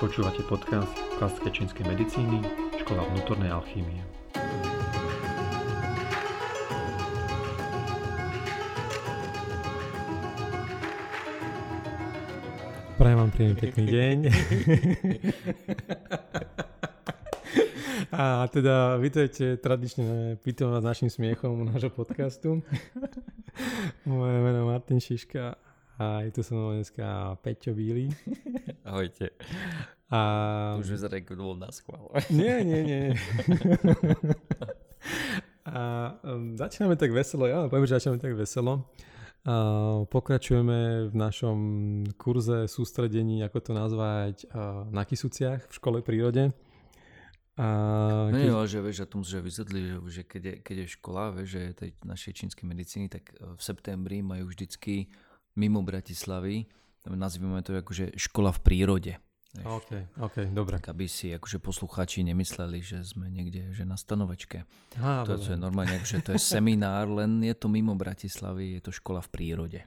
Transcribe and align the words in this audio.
Počúvate 0.00 0.40
podcast 0.48 0.96
klasické 1.20 1.52
čínskej 1.52 1.84
medicíny, 1.84 2.40
škola 2.80 3.04
vnútornej 3.12 3.52
alchýmie. 3.52 4.00
Prajem 12.96 13.16
vám 13.20 13.28
príjemný 13.28 13.56
pekný 13.60 13.84
deň. 14.00 14.18
A 18.16 18.48
teda 18.48 18.96
vítajte 18.96 19.60
tradične 19.60 20.40
pýtam 20.40 20.72
vás 20.72 20.80
našim 20.80 21.12
smiechom 21.12 21.68
nášho 21.68 21.92
podcastu. 21.92 22.64
Moje 24.08 24.36
meno 24.40 24.64
je 24.64 24.70
Martin 24.72 24.96
Šiška 24.96 25.60
a 26.00 26.24
je 26.24 26.32
tu 26.32 26.40
so 26.40 26.56
mnou 26.56 26.72
dneska 26.72 27.36
Peťo 27.44 27.76
Bílý. 27.76 28.08
Ahojte. 28.88 29.36
A... 30.10 30.74
Už 30.82 30.90
vyzerá, 30.90 31.22
ako 31.22 31.38
bol 31.38 31.54
na 31.54 31.70
schvál. 31.70 32.10
Nie, 32.34 32.66
nie, 32.66 32.82
nie. 32.82 33.02
A 35.70 35.80
um, 36.26 36.58
začíname 36.58 36.98
tak 36.98 37.14
veselo, 37.14 37.46
ja 37.46 37.70
poviem, 37.70 37.86
že 37.86 38.02
začíname 38.02 38.18
tak 38.18 38.34
veselo. 38.34 38.90
A 39.46 39.54
pokračujeme 40.10 41.08
v 41.08 41.14
našom 41.14 41.58
kurze 42.18 42.66
sústredení, 42.66 43.40
ako 43.40 43.58
to 43.62 43.72
nazvať, 43.72 44.44
na 44.90 45.06
Kisuciach 45.06 45.64
v 45.64 45.72
škole 45.72 46.04
prírode. 46.04 46.52
A 47.56 47.66
no 48.28 48.36
keď... 48.36 48.46
No 48.50 48.66
že 48.68 48.78
vieš, 48.82 49.04
a 49.04 49.06
tomu 49.08 49.22
že 49.24 49.40
vyzvedli, 49.40 49.96
že 50.10 50.26
keď 50.26 50.42
je, 50.42 50.54
keď 50.60 50.76
je 50.84 50.86
škola, 50.96 51.32
vieš, 51.32 51.48
že 51.56 51.62
tej 51.72 51.90
našej 52.02 52.32
čínskej 52.34 52.66
medicíny, 52.66 53.06
tak 53.08 53.32
v 53.38 53.60
septembri 53.62 54.20
majú 54.26 54.50
vždycky 54.50 55.08
mimo 55.56 55.80
Bratislavy, 55.86 56.66
nazývame 57.08 57.62
to 57.62 57.72
akože 57.78 58.18
škola 58.20 58.52
v 58.52 58.60
prírode. 58.60 59.12
OK, 59.50 60.22
OK, 60.22 60.36
dobre. 60.54 60.78
Tak 60.78 60.94
aby 60.94 61.10
si 61.10 61.34
akože 61.34 61.58
poslucháči 61.58 62.22
nemysleli, 62.22 62.78
že 62.86 63.02
sme 63.02 63.26
niekde 63.26 63.74
že 63.74 63.82
na 63.82 63.98
stanovačke. 63.98 64.62
Á, 65.02 65.26
to, 65.26 65.34
to 65.42 65.54
je 65.54 65.58
normálne, 65.58 65.98
že 66.06 66.22
to 66.22 66.30
je 66.30 66.38
seminár, 66.38 67.10
len 67.10 67.42
je 67.42 67.54
to 67.58 67.66
mimo 67.66 67.98
Bratislavy, 67.98 68.78
je 68.78 68.80
to 68.86 68.94
škola 68.94 69.18
v 69.18 69.28
prírode. 69.34 69.80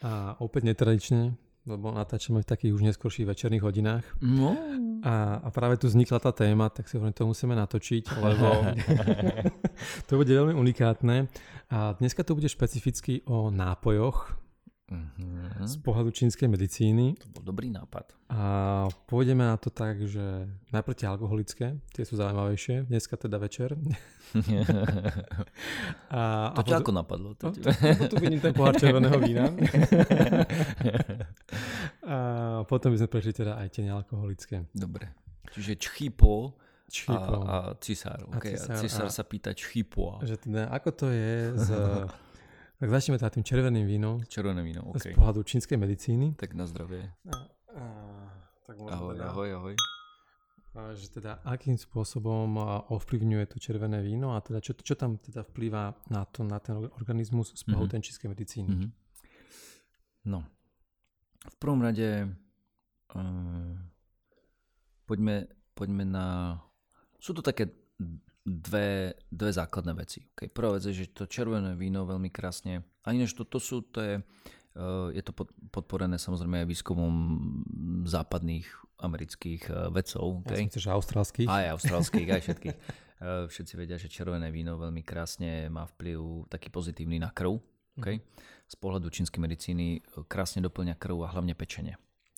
A 0.00 0.40
opäť 0.40 0.72
netradične, 0.72 1.36
lebo 1.68 1.92
natáčame 1.92 2.40
v 2.40 2.48
takých 2.48 2.72
už 2.72 2.82
neskôrších 2.88 3.28
večerných 3.28 3.60
hodinách. 3.60 4.04
No. 4.24 4.56
A, 5.04 5.44
a 5.44 5.48
práve 5.52 5.76
tu 5.76 5.92
vznikla 5.92 6.16
tá 6.16 6.32
téma, 6.32 6.72
tak 6.72 6.88
si 6.88 6.96
hovorím, 6.96 7.12
to 7.12 7.28
musíme 7.28 7.52
natočiť, 7.52 8.04
lebo 8.24 8.72
to 10.08 10.12
bude 10.16 10.32
veľmi 10.32 10.56
unikátne. 10.56 11.28
A 11.68 11.92
dneska 12.00 12.24
to 12.24 12.32
bude 12.32 12.48
špecificky 12.48 13.20
o 13.28 13.52
nápojoch, 13.52 14.45
uh-huh. 14.86 15.66
z 15.66 15.74
pohľadu 15.82 16.10
čínskej 16.14 16.46
medicíny. 16.46 17.18
To 17.18 17.28
bol 17.34 17.42
dobrý 17.42 17.70
nápad. 17.74 18.14
A 18.30 18.42
pôjdeme 19.06 19.46
na 19.46 19.58
to 19.58 19.70
tak, 19.70 20.02
že 20.02 20.46
najprv 20.70 20.94
tie 20.98 21.06
alkoholické, 21.06 21.66
tie 21.94 22.04
sú 22.06 22.18
zaujímavejšie, 22.18 22.90
dneska 22.90 23.14
teda 23.18 23.38
večer. 23.38 23.74
a, 26.10 26.50
to 26.54 26.58
a 26.58 26.62
ťa 26.62 26.82
potom, 26.82 26.82
ako 26.82 26.92
napadlo? 26.94 27.30
To, 27.38 27.54
to, 27.54 27.70
to, 27.70 28.04
tu 28.10 28.16
vidím 28.18 28.42
ten 28.42 28.54
pohár 28.54 28.74
červeného 28.78 29.18
vína. 29.22 29.50
a 32.06 32.16
potom 32.66 32.90
by 32.94 32.98
sme 32.98 33.08
prešli 33.10 33.32
teda 33.34 33.58
aj 33.58 33.68
tie 33.74 33.82
nealkoholické. 33.86 34.66
Dobre. 34.74 35.10
Čiže 35.54 35.78
čchipo 35.78 36.58
a, 37.10 37.14
a 37.14 37.56
cisár. 37.82 38.30
Okay. 38.38 38.54
A 38.54 38.62
cisár, 38.62 38.74
a 38.74 38.82
cisár 38.82 39.08
a, 39.10 39.14
sa 39.14 39.22
pýta 39.26 39.50
čchipo. 39.54 40.22
Že 40.22 40.36
teda, 40.38 40.62
ako 40.70 40.90
to 40.94 41.06
je 41.10 41.34
z 41.58 41.68
tak 42.76 42.88
začneme 42.92 43.16
teda 43.16 43.32
tým 43.32 43.44
červeným 43.44 43.86
vínom. 43.88 44.20
Červené 44.28 44.60
víno, 44.60 44.92
OK. 44.92 45.00
Z 45.00 45.16
pohľadu 45.16 45.40
čínskej 45.42 45.80
medicíny. 45.80 46.36
Tak 46.36 46.52
na 46.52 46.68
zdravie. 46.68 47.08
A, 47.28 47.36
a, 47.72 47.82
tak 48.68 48.76
ahoj, 48.84 49.16
teda, 49.16 49.24
ahoj, 49.32 49.48
ahoj. 49.56 49.74
A, 50.76 50.92
že 50.92 51.08
teda 51.08 51.40
akým 51.40 51.80
spôsobom 51.80 52.60
ovplyvňuje 52.92 53.44
to 53.48 53.56
červené 53.56 54.04
víno 54.04 54.36
a 54.36 54.44
teda 54.44 54.60
čo, 54.60 54.76
čo 54.76 54.92
tam 54.92 55.16
teda 55.16 55.40
vplýva 55.48 55.96
na, 56.12 56.28
to, 56.28 56.44
na 56.44 56.60
ten 56.60 56.76
organizmus 57.00 57.56
z 57.56 57.64
pohľadu 57.64 57.96
mm-hmm. 57.96 58.04
čínskej 58.04 58.28
medicíny. 58.28 58.68
Mm-hmm. 58.68 58.90
No, 60.28 60.44
v 61.48 61.56
prvom 61.56 61.80
rade 61.80 62.28
uh, 63.16 63.72
poďme, 65.08 65.48
poďme 65.72 66.04
na... 66.04 66.26
Sú 67.16 67.32
to 67.32 67.40
také 67.40 67.72
dve, 68.46 69.18
dve 69.26 69.50
základné 69.50 69.92
veci. 69.98 70.22
Okay. 70.32 70.46
Prvá 70.46 70.78
vec 70.78 70.86
je, 70.86 71.02
že 71.02 71.10
to 71.10 71.26
červené 71.26 71.74
víno 71.74 72.06
veľmi 72.06 72.30
krásne, 72.30 72.86
a 73.02 73.10
inéž 73.10 73.34
to, 73.34 73.42
to 73.42 73.58
sú, 73.58 73.82
to 73.90 73.98
je, 74.02 74.14
uh, 74.18 75.10
je 75.10 75.22
to 75.22 75.34
pod, 75.34 75.50
podporené 75.74 76.18
samozrejme 76.18 76.62
aj 76.62 76.70
výskumom 76.70 77.14
západných 78.06 78.66
amerických 79.02 79.62
uh, 79.70 79.74
vedcov. 79.90 80.46
Okay. 80.46 80.66
Ja 80.66 80.70
som 80.70 80.82
že 80.82 80.90
austrálskych. 80.94 81.46
Aj 81.50 81.74
austrálskych, 81.74 82.28
aj 82.30 82.42
všetkých. 82.46 82.76
Uh, 83.16 83.50
všetci 83.50 83.72
vedia, 83.74 83.98
že 83.98 84.06
červené 84.06 84.50
víno 84.54 84.78
veľmi 84.78 85.02
krásne 85.02 85.66
má 85.66 85.86
vplyv 85.86 86.50
taký 86.50 86.70
pozitívny 86.70 87.18
na 87.18 87.34
krv. 87.34 87.58
Okay. 87.98 88.18
Mm. 88.18 88.24
Z 88.66 88.74
pohľadu 88.82 89.08
čínskej 89.08 89.40
medicíny 89.40 90.02
krásne 90.26 90.60
doplňa 90.62 90.98
krv 90.98 91.26
a 91.26 91.32
hlavne 91.32 91.54
pečenie. 91.54 91.94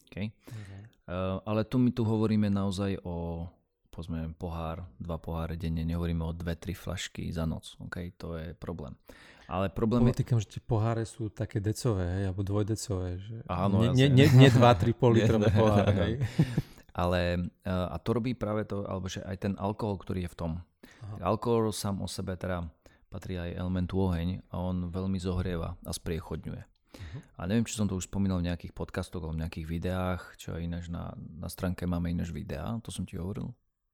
Okay. 0.08 0.32
Mm. 0.32 0.88
Uh, 1.08 1.41
ale 1.48 1.64
tu 1.64 1.80
my 1.80 1.88
tu 1.92 2.04
hovoríme 2.04 2.52
naozaj 2.52 3.00
o 3.04 3.48
povedzme 3.98 4.31
pohár, 4.38 4.86
dva 5.03 5.19
poháre 5.19 5.59
denne, 5.59 5.82
nehovoríme 5.82 6.22
o 6.22 6.31
dve, 6.31 6.54
tri 6.54 6.70
flašky 6.70 7.34
za 7.34 7.42
noc, 7.50 7.75
okay? 7.82 8.14
to 8.14 8.38
je 8.38 8.54
problém. 8.54 8.94
Ale 9.50 9.75
problém 9.75 10.06
je... 10.14 10.22
Týkam, 10.22 10.38
že 10.38 10.54
tie 10.54 10.62
poháre 10.62 11.03
sú 11.03 11.34
také 11.34 11.59
decové, 11.59 12.06
hej, 12.06 12.25
alebo 12.31 12.47
dvojdecové. 12.47 13.19
Že... 13.19 13.36
Áno, 13.50 13.91
nie, 13.91 14.06
nie, 14.06 14.06
nie, 14.06 14.26
nie 14.31 14.50
dva, 14.54 14.78
tri 14.78 14.94
pol 15.00 15.19
litrové 15.19 15.50
poháre. 15.50 15.94
Hej. 15.98 16.12
Ale 16.94 17.50
a 17.66 17.97
to 17.98 18.10
robí 18.14 18.38
práve 18.38 18.70
to, 18.70 18.86
alebo 18.86 19.10
že 19.10 19.19
aj 19.26 19.36
ten 19.42 19.53
alkohol, 19.59 19.98
ktorý 19.98 20.28
je 20.28 20.30
v 20.30 20.38
tom. 20.38 20.53
Aha. 21.03 21.34
Alkohol 21.34 21.75
sám 21.75 21.98
o 21.98 22.06
sebe 22.06 22.38
teda 22.38 22.70
patrí 23.10 23.34
aj 23.34 23.56
elementu 23.56 23.98
oheň 23.98 24.47
a 24.53 24.62
on 24.62 24.94
veľmi 24.94 25.19
zohrieva 25.19 25.75
a 25.82 25.91
spriechodňuje. 25.91 26.62
Uh-huh. 26.62 27.20
A 27.34 27.50
neviem, 27.50 27.66
či 27.66 27.75
som 27.75 27.91
to 27.91 27.97
už 27.97 28.06
spomínal 28.06 28.38
v 28.38 28.53
nejakých 28.53 28.76
podcastoch 28.76 29.26
alebo 29.26 29.34
v 29.34 29.42
nejakých 29.42 29.66
videách, 29.66 30.22
čo 30.38 30.54
aj 30.54 30.60
ináč 30.60 30.84
na, 30.92 31.16
na 31.16 31.48
stránke 31.50 31.88
máme 31.88 32.12
ináč 32.12 32.30
videá, 32.30 32.78
to 32.84 32.92
som 32.92 33.09
ti 33.09 33.16
hovoril. 33.16 33.48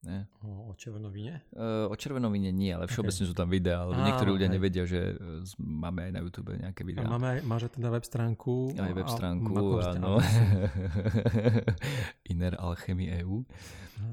Nie? 0.04 0.28
O, 0.44 0.69
o 0.69 0.72
červenom 0.76 1.09
víne? 1.09 1.41
Uh, 1.56 1.88
o 1.88 1.97
červenom 1.97 2.28
víne 2.28 2.53
nie, 2.53 2.69
ale 2.69 2.84
všeobecne 2.84 3.25
okay. 3.25 3.31
sú 3.32 3.34
tam 3.34 3.48
videá, 3.48 3.88
lebo 3.88 4.04
niektorí 4.04 4.31
ľudia 4.37 4.48
okay. 4.53 4.56
nevedia, 4.60 4.84
že 4.84 5.00
e, 5.16 5.41
máme 5.56 6.09
aj 6.09 6.12
na 6.12 6.20
YouTube 6.20 6.53
nejaké 6.53 6.84
videá. 6.84 7.09
A 7.09 7.12
máme 7.16 7.26
aj, 7.32 7.38
máš 7.48 7.72
teda 7.72 7.88
web 7.88 8.04
stránku. 8.04 8.76
Aj 8.76 8.92
web 8.92 9.09
stránku, 9.09 9.56
áno. 9.81 10.20
Inner 12.32 12.54
Alchemy 12.60 13.16
EU. 13.25 13.48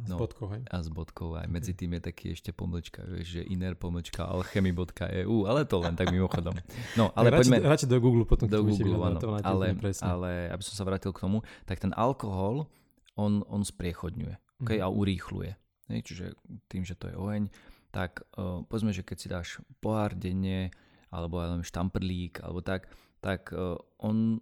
No, 0.08 0.16
s 0.16 0.20
bodkou, 0.20 0.48
hej? 0.54 0.62
A 0.70 0.78
s 0.80 0.90
bodkou. 0.94 1.36
Aj 1.36 1.50
medzi 1.50 1.74
tým 1.74 1.98
je 1.98 2.02
taký 2.08 2.26
ešte 2.38 2.54
pomlčka, 2.54 3.02
že 3.26 3.42
inner 3.42 3.74
pomlčka 3.74 4.30
alchemy.eu, 4.30 5.38
ale 5.50 5.66
to 5.66 5.76
len 5.82 5.98
tak 5.98 6.14
mimochodom. 6.14 6.54
No, 6.94 7.10
ale 7.18 7.34
radšej, 7.34 7.50
poďme... 7.50 7.58
Radšej 7.66 7.90
do 7.90 8.00
Google 8.00 8.26
potom. 8.30 8.46
Do 8.46 8.62
Google, 8.62 9.02
áno. 9.02 9.20
Ale, 9.42 9.74
ale 10.06 10.30
aby 10.54 10.64
som 10.64 10.74
sa 10.78 10.84
vrátil 10.86 11.12
k 11.12 11.26
tomu, 11.26 11.42
tak 11.66 11.82
ten 11.82 11.92
alkohol, 11.98 12.70
on, 13.18 13.42
on 13.50 13.66
spriechodňuje 13.66 14.38
okay, 14.62 14.78
mm. 14.80 14.86
a 14.86 14.88
urýchluje. 14.88 15.52
Hej, 15.92 16.02
čiže 16.08 16.26
tým, 16.72 16.88
že 16.88 16.96
to 16.96 17.12
je 17.12 17.16
oheň, 17.20 17.52
tak 17.92 18.24
uh, 18.40 18.64
povedzme, 18.64 18.96
že 18.96 19.04
keď 19.04 19.18
si 19.20 19.28
dáš 19.28 19.48
pohár 19.84 20.16
denne, 20.16 20.72
alebo 21.12 21.44
aj 21.44 21.60
len 21.60 21.64
štamprlík, 21.68 22.40
alebo 22.40 22.64
tak, 22.64 22.88
tak 23.20 23.52
uh, 23.52 23.76
on, 24.00 24.40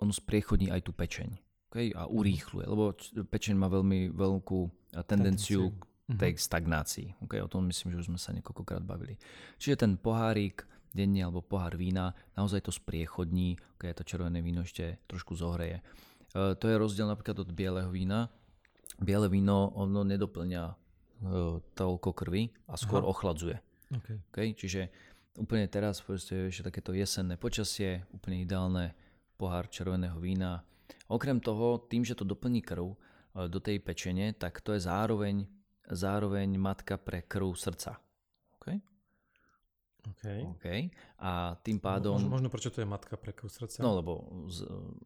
on 0.00 0.08
spriechodní 0.08 0.72
aj 0.72 0.88
tú 0.88 0.96
pečeň 0.96 1.36
okay, 1.70 1.92
a 1.92 2.08
urýchluje, 2.08 2.66
lebo 2.66 2.96
pečeň 3.28 3.54
má 3.54 3.68
veľmi 3.68 4.10
veľkú 4.10 4.60
tendenciu 5.06 5.70
k 5.70 6.16
tej 6.18 6.32
mhm. 6.34 6.40
stagnácii. 6.42 7.08
Okay, 7.28 7.38
o 7.38 7.52
tom 7.52 7.70
myslím, 7.70 7.94
že 7.94 8.02
už 8.02 8.08
sme 8.10 8.18
sa 8.18 8.34
niekoľkokrát 8.34 8.82
bavili. 8.82 9.14
Čiže 9.62 9.86
ten 9.86 9.94
pohárik 9.94 10.66
denne 10.90 11.22
alebo 11.22 11.38
pohár 11.38 11.78
vína 11.78 12.10
naozaj 12.34 12.66
to 12.66 12.74
spriechodní, 12.74 13.54
keď 13.78 14.02
to 14.02 14.08
červené 14.08 14.42
víno 14.42 14.66
ešte 14.66 14.98
trošku 15.06 15.38
zohreje. 15.38 15.78
Uh, 16.34 16.58
to 16.58 16.66
je 16.66 16.74
rozdiel 16.74 17.06
napríklad 17.06 17.46
od 17.46 17.50
bieleho 17.54 17.92
vína, 17.94 18.26
biele 19.00 19.32
víno 19.32 19.72
ono 19.72 20.04
nedoplňa 20.04 20.64
uh, 20.68 20.76
toľko 21.72 22.10
krvi 22.12 22.52
a 22.68 22.76
skôr 22.76 23.00
Aha. 23.00 23.08
ochladzuje. 23.08 23.56
Okay. 23.90 24.16
Okay? 24.30 24.48
Čiže 24.52 24.80
úplne 25.40 25.66
teraz 25.66 26.04
povedzte, 26.04 26.52
že 26.52 26.60
takéto 26.60 26.92
jesenné 26.92 27.40
počasie, 27.40 28.04
úplne 28.12 28.44
ideálne 28.44 28.92
pohár 29.40 29.72
červeného 29.72 30.20
vína. 30.20 30.62
Okrem 31.08 31.40
toho, 31.40 31.80
tým, 31.88 32.04
že 32.04 32.14
to 32.14 32.28
doplní 32.28 32.60
krv 32.60 32.92
uh, 32.92 33.48
do 33.48 33.58
tej 33.58 33.80
pečene, 33.80 34.36
tak 34.36 34.60
to 34.60 34.76
je 34.76 34.84
zároveň, 34.84 35.48
zároveň 35.88 36.60
matka 36.60 37.00
pre 37.00 37.24
krv 37.24 37.56
srdca. 37.56 37.96
Okay? 38.60 38.78
Okay. 40.00 40.40
Okay. 40.60 40.80
A 41.20 41.56
tým 41.60 41.80
pádom... 41.80 42.20
Možno, 42.20 42.32
možno 42.36 42.48
prečo 42.52 42.68
to 42.68 42.84
je 42.84 42.88
matka 42.88 43.16
pre 43.16 43.32
krv 43.32 43.48
srdca? 43.48 43.80
No, 43.80 43.96
lebo, 43.96 44.28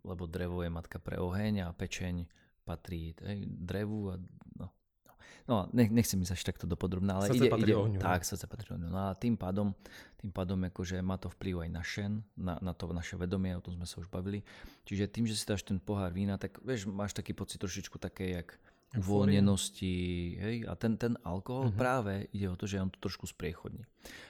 lebo 0.02 0.26
drevo 0.26 0.66
je 0.66 0.70
matka 0.70 0.98
pre 0.98 1.18
oheň 1.18 1.66
a 1.66 1.68
pečeň 1.70 2.43
patrí 2.64 3.12
hej, 3.20 3.44
drevu. 3.46 4.10
A, 4.10 4.14
no, 4.56 4.66
no. 4.66 5.12
no 5.46 5.54
nech, 5.76 5.92
nechcem 5.92 6.18
ísť 6.18 6.32
až 6.34 6.42
takto 6.42 6.64
dopodrobná, 6.64 7.20
ale 7.20 7.30
srdce 7.30 7.46
ide, 7.46 7.70
ide 7.70 7.76
ohňu. 7.76 8.00
tak, 8.00 8.24
srdce 8.24 8.48
patrí 8.48 8.74
ohňu. 8.74 8.88
No 8.88 9.12
a 9.12 9.14
tým 9.14 9.36
pádom, 9.36 9.76
tým 10.18 10.32
pádom 10.32 10.58
akože 10.64 10.98
má 11.04 11.20
to 11.20 11.28
vplyv 11.28 11.68
aj 11.68 11.70
na 11.70 11.82
šen, 11.84 12.12
na, 12.34 12.56
na 12.64 12.72
to 12.72 12.88
naše 12.90 13.20
vedomie, 13.20 13.52
o 13.54 13.62
tom 13.62 13.76
sme 13.76 13.86
sa 13.86 14.00
už 14.00 14.08
bavili. 14.08 14.40
Čiže 14.88 15.12
tým, 15.12 15.28
že 15.28 15.36
si 15.36 15.44
dáš 15.44 15.62
ten 15.62 15.76
pohár 15.76 16.10
vína, 16.10 16.40
tak 16.40 16.58
vieš, 16.64 16.88
máš 16.88 17.12
taký 17.12 17.36
pocit 17.36 17.60
trošičku 17.60 18.00
také, 18.00 18.32
jak 18.40 18.56
uvoľnenosti, 18.94 19.94
hej, 20.38 20.56
a 20.70 20.78
ten, 20.78 20.94
ten 20.94 21.18
alkohol 21.26 21.70
uh-huh. 21.70 21.78
práve 21.78 22.30
ide 22.30 22.46
o 22.46 22.54
to, 22.54 22.70
že 22.70 22.78
on 22.78 22.90
to 22.90 23.02
trošku 23.02 23.26
spriechodní. 23.26 23.82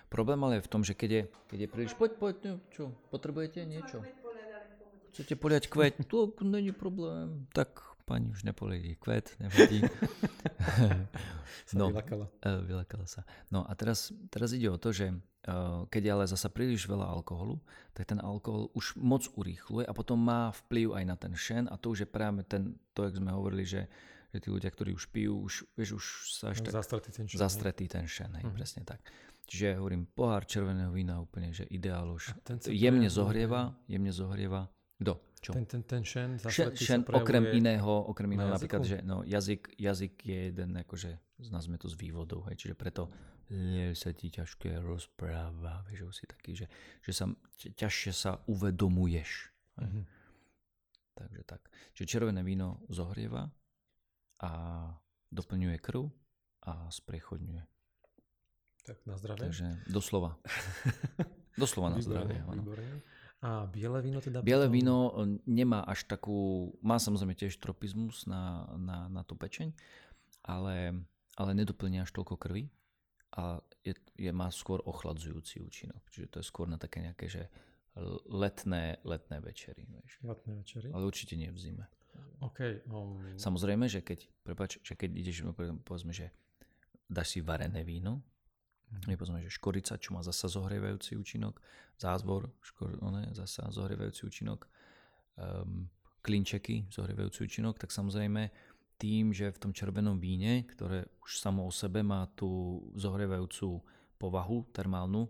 Problém 0.09 0.41
ale 0.41 0.61
je 0.61 0.65
v 0.65 0.73
tom, 0.73 0.81
že 0.81 0.97
keď 0.97 1.11
je, 1.11 1.23
keď 1.53 1.59
je 1.61 1.69
príliš, 1.69 1.93
poď, 2.01 2.13
poď, 2.17 2.37
no, 2.49 2.55
čo, 2.73 2.83
potrebujete 3.13 3.61
niečo? 3.69 4.01
Chcete 5.15 5.39
poliať 5.39 5.71
kveť? 5.71 6.11
To 6.11 6.35
není 6.43 6.75
problém. 6.75 7.47
Tak 7.55 7.94
pani 8.05 8.29
už 8.29 8.45
nepoliedí 8.45 9.01
kvet, 9.01 9.37
nevadí. 9.41 9.81
no, 11.79 11.89
vylakala. 11.89 12.29
Uh, 12.45 12.61
vylakala 12.69 13.07
sa. 13.09 13.25
No 13.49 13.65
a 13.65 13.73
teraz, 13.73 14.13
teraz 14.29 14.53
ide 14.53 14.69
o 14.69 14.77
to, 14.77 14.93
že 14.93 15.11
uh, 15.11 15.89
keď 15.89 16.03
je 16.05 16.13
ale 16.13 16.25
zasa 16.29 16.53
príliš 16.53 16.85
veľa 16.85 17.09
alkoholu, 17.09 17.59
tak 17.97 18.13
ten 18.13 18.21
alkohol 18.21 18.69
už 18.77 19.01
moc 19.01 19.25
urýchluje 19.33 19.89
a 19.89 19.97
potom 19.97 20.21
má 20.21 20.53
vplyv 20.65 20.93
aj 21.01 21.05
na 21.09 21.17
ten 21.17 21.33
šen 21.33 21.65
a 21.73 21.81
to 21.81 21.97
už 21.97 22.05
je 22.05 22.09
práve 22.09 22.45
ten, 22.45 22.77
to, 22.93 23.09
jak 23.09 23.17
sme 23.17 23.33
hovorili, 23.33 23.65
že, 23.65 23.89
že 24.37 24.39
tí 24.45 24.49
ľudia, 24.53 24.69
ktorí 24.69 24.93
už 24.93 25.09
pijú, 25.09 25.41
už, 25.41 25.65
vieš, 25.73 25.91
už 25.97 26.07
sa 26.37 26.53
až 26.53 26.61
no, 26.61 26.65
tak... 26.69 26.73
Zastretý 26.85 27.11
ten 27.11 27.25
šen. 27.25 27.39
Zastretý 27.41 27.85
ten 27.89 28.05
šen, 28.05 28.31
hej, 28.37 28.45
uh-huh. 28.45 28.57
presne 28.57 28.85
tak. 28.85 29.01
Čiže 29.45 29.77
hovorím, 29.77 30.09
pohár 30.09 30.49
červeného 30.49 30.89
vína 30.89 31.21
úplne, 31.21 31.53
že 31.53 31.69
ideál 31.69 32.09
už. 32.09 32.33
Jemne 32.73 33.13
zohrieva, 33.13 33.77
jemne 33.85 34.09
zohrieva. 34.09 34.73
Kto? 34.97 35.21
Čo? 35.45 35.53
Ten, 35.53 35.69
ten, 35.69 35.83
ten 35.85 36.01
šen, 36.01 36.41
šen, 36.41 36.73
šen 36.73 37.01
okrem 37.05 37.53
iného, 37.53 37.93
okrem 38.09 38.33
iného 38.33 38.49
na 38.49 38.57
napríklad, 38.57 38.81
že 38.81 39.05
no, 39.05 39.21
jazyk, 39.29 39.77
jazyk 39.77 40.17
je 40.25 40.39
jeden, 40.49 40.73
akože, 40.81 41.21
nazvime 41.53 41.77
to 41.77 41.85
z 41.93 42.01
vývodov, 42.01 42.49
hej, 42.49 42.57
čiže 42.57 42.73
preto 42.73 43.13
nie 43.53 43.93
sa 43.93 44.17
ti 44.17 44.33
ťažké 44.33 44.81
rozpráva, 44.81 45.85
vieš, 45.85 46.17
si 46.17 46.25
taký, 46.25 46.57
že, 46.57 46.67
že 47.05 47.13
sa, 47.13 47.29
ťažšie 47.61 48.13
sa 48.17 48.41
uvedomuješ. 48.49 49.53
Mm-hmm. 49.85 50.05
Takže 51.15 51.41
tak. 51.45 51.61
Čiže 51.93 52.09
červené 52.09 52.41
víno 52.41 52.81
zohrieva 52.89 53.53
a 54.41 54.51
doplňuje 55.29 55.77
krv 55.77 56.09
a 56.65 56.89
sprechodňuje. 56.89 57.63
Tak 58.85 58.97
na 59.05 59.21
zdravie. 59.21 59.53
Takže 59.53 59.69
doslova. 59.93 60.41
doslova 61.61 61.93
na 61.93 62.01
zdravie. 62.01 62.41
Výborné. 62.41 63.05
A 63.45 63.69
biele 63.69 64.01
víno 64.01 64.25
teda? 64.25 64.41
Biele 64.41 64.67
potom... 64.67 64.77
víno 64.81 64.97
e, 65.13 65.37
nemá 65.45 65.85
až 65.85 66.09
takú, 66.09 66.73
má 66.81 66.97
samozrejme 66.97 67.37
tiež 67.37 67.61
tropizmus 67.61 68.25
na, 68.25 68.65
na, 68.81 68.99
na 69.13 69.21
tú 69.21 69.37
pečeň, 69.37 69.69
ale, 70.41 70.97
ale 71.37 71.51
nedoplňa 71.53 72.09
až 72.09 72.11
toľko 72.17 72.41
krvi 72.41 72.73
a 73.37 73.61
je, 73.85 73.93
je, 74.17 74.33
má 74.33 74.49
skôr 74.49 74.81
ochladzujúci 74.89 75.61
účinok. 75.61 76.01
Čiže 76.09 76.27
to 76.33 76.37
je 76.41 76.47
skôr 76.49 76.65
na 76.65 76.81
také 76.81 77.05
nejaké, 77.05 77.29
že 77.29 77.53
letné, 78.33 78.99
letné 79.05 79.39
večery. 79.45 79.87
Vieš. 79.87 80.25
Letné 80.25 80.53
večery? 80.65 80.89
Ale 80.91 81.05
určite 81.05 81.37
nie 81.37 81.53
v 81.53 81.59
zime. 81.59 81.85
Okay, 82.41 82.83
um... 82.91 83.19
Samozrejme, 83.37 83.91
že 83.91 84.01
keď, 84.01 84.27
prepáč, 84.41 84.79
že 84.83 84.95
keď 84.95 85.11
ideš, 85.15 85.45
povedzme, 85.85 86.15
že 86.15 86.31
dáš 87.11 87.37
si 87.37 87.41
varené 87.43 87.83
víno, 87.83 88.23
Mm-hmm. 88.91 89.17
Povedzme, 89.17 89.41
že 89.43 89.51
škorica, 89.51 89.99
čo 89.99 90.15
má 90.15 90.21
zasa 90.21 90.47
zohrievajúci 90.47 91.17
účinok, 91.19 91.59
zázvor, 91.99 92.53
škor, 92.63 93.01
ne, 93.01 93.31
zasa 93.33 93.67
zohrievajúci 93.71 94.23
účinok, 94.27 94.67
um, 95.39 95.89
klinčeky, 96.25 96.89
zohrievajúci 96.89 97.45
účinok, 97.45 97.77
tak 97.81 97.91
samozrejme 97.91 98.51
tým, 98.97 99.35
že 99.35 99.51
v 99.51 99.61
tom 99.61 99.73
červenom 99.75 100.23
víne, 100.23 100.65
ktoré 100.71 101.05
už 101.27 101.43
samo 101.43 101.67
o 101.67 101.73
sebe 101.75 102.01
má 102.07 102.31
tú 102.39 102.81
zohrievajúcu 102.95 103.83
povahu 104.17 104.71
termálnu, 104.71 105.29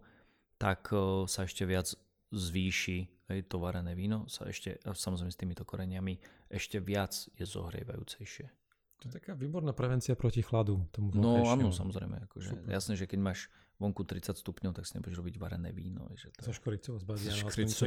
tak 0.61 0.93
uh, 0.93 1.25
sa 1.25 1.49
ešte 1.49 1.65
viac 1.65 1.91
zvýši 2.35 2.99
hej, 3.31 3.41
to 3.49 3.57
varené 3.63 3.95
víno, 3.97 4.29
sa 4.29 4.45
ešte, 4.45 4.77
samozrejme 4.85 5.33
s 5.33 5.41
týmito 5.41 5.65
koreniami, 5.65 6.19
ešte 6.51 6.83
viac 6.83 7.15
je 7.35 7.45
zohrievajúcejšie. 7.47 8.64
To 9.05 9.13
je 9.13 9.21
taká 9.21 9.37
výborná 9.37 9.77
prevencia 9.77 10.17
proti 10.17 10.41
chladu. 10.41 10.81
Tomu 10.89 11.13
no 11.13 11.45
áno, 11.45 11.69
samozrejme. 11.69 12.25
Akože, 12.25 12.65
jasné, 12.73 12.97
že 12.97 13.05
keď 13.05 13.21
máš 13.21 13.53
vonku 13.77 14.01
30 14.01 14.33
stupňov, 14.33 14.73
tak 14.73 14.89
si 14.89 14.97
nebudeš 14.97 15.21
robiť 15.21 15.37
varené 15.37 15.77
víno. 15.77 16.09
Že 16.17 16.33
to... 16.33 16.41
So 16.49 16.57
škoricou, 16.57 16.97
s 16.97 17.05
bazianou, 17.05 17.53
s 17.53 17.85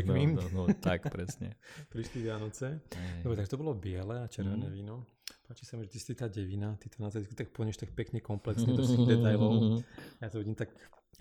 no, 0.53 0.69
tak, 0.77 1.09
presne. 1.09 1.57
Prišli 1.93 2.29
Vianoce. 2.29 2.85
Dobre, 3.25 3.33
tak 3.33 3.49
to 3.49 3.57
bolo 3.57 3.73
biele 3.73 4.21
a 4.21 4.29
červené 4.29 4.69
mm. 4.69 4.75
víno. 4.77 5.09
Páči 5.49 5.65
sa 5.65 5.73
mi, 5.73 5.89
že 5.89 5.97
ty 5.97 5.99
si 6.03 6.13
tá 6.13 6.29
devina, 6.29 6.77
ty 6.77 6.91
to 6.91 7.01
na 7.01 7.09
tak 7.09 7.49
ponieš 7.49 7.81
tak 7.81 7.97
pekne 7.97 8.21
komplexne 8.21 8.77
do 8.77 8.85
si 8.85 8.99
detailov. 9.09 9.81
Ja 10.21 10.29
to 10.29 10.37
vidím 10.43 10.53
tak, 10.53 10.69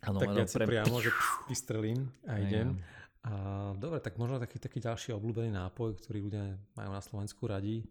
ano, 0.05 0.21
tak 0.21 0.29
ano, 0.29 0.37
viac 0.45 0.51
pre... 0.53 0.67
priamo, 0.69 0.97
že 1.01 1.11
vystrelím 1.49 2.11
a 2.29 2.37
idem. 2.37 2.77
A, 3.25 3.73
dobre, 3.79 4.03
tak 4.03 4.19
možno 4.19 4.43
taký, 4.43 4.59
taký 4.59 4.79
ďalší 4.83 5.15
obľúbený 5.15 5.55
nápoj, 5.57 5.99
ktorý 5.99 6.27
ľudia 6.27 6.59
majú 6.75 6.91
na 6.91 7.03
Slovensku 7.03 7.49
radi 7.49 7.87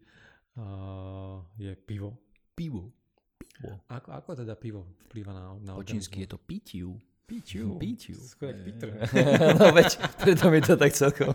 je 1.58 1.76
pivo. 1.76 2.18
Pivo. 2.56 2.92
Pivo. 3.38 3.80
Ako, 3.92 4.10
ako 4.12 4.30
teda 4.36 4.56
pivo 4.56 4.88
vplýva 5.08 5.32
na, 5.36 5.44
na 5.60 5.72
Po 5.76 5.84
čínsky 5.84 6.24
je 6.24 6.30
to 6.36 6.40
pitiu. 6.40 6.96
Pitiu. 7.26 7.76
Pitiu. 7.82 8.16
Skôr 8.22 8.54
jak 8.54 8.62
Peter. 8.62 8.90
no 9.60 9.74
veď, 9.74 9.98
preto 10.22 10.46
mi 10.54 10.62
to 10.62 10.78
tak 10.78 10.94
celkom. 10.94 11.34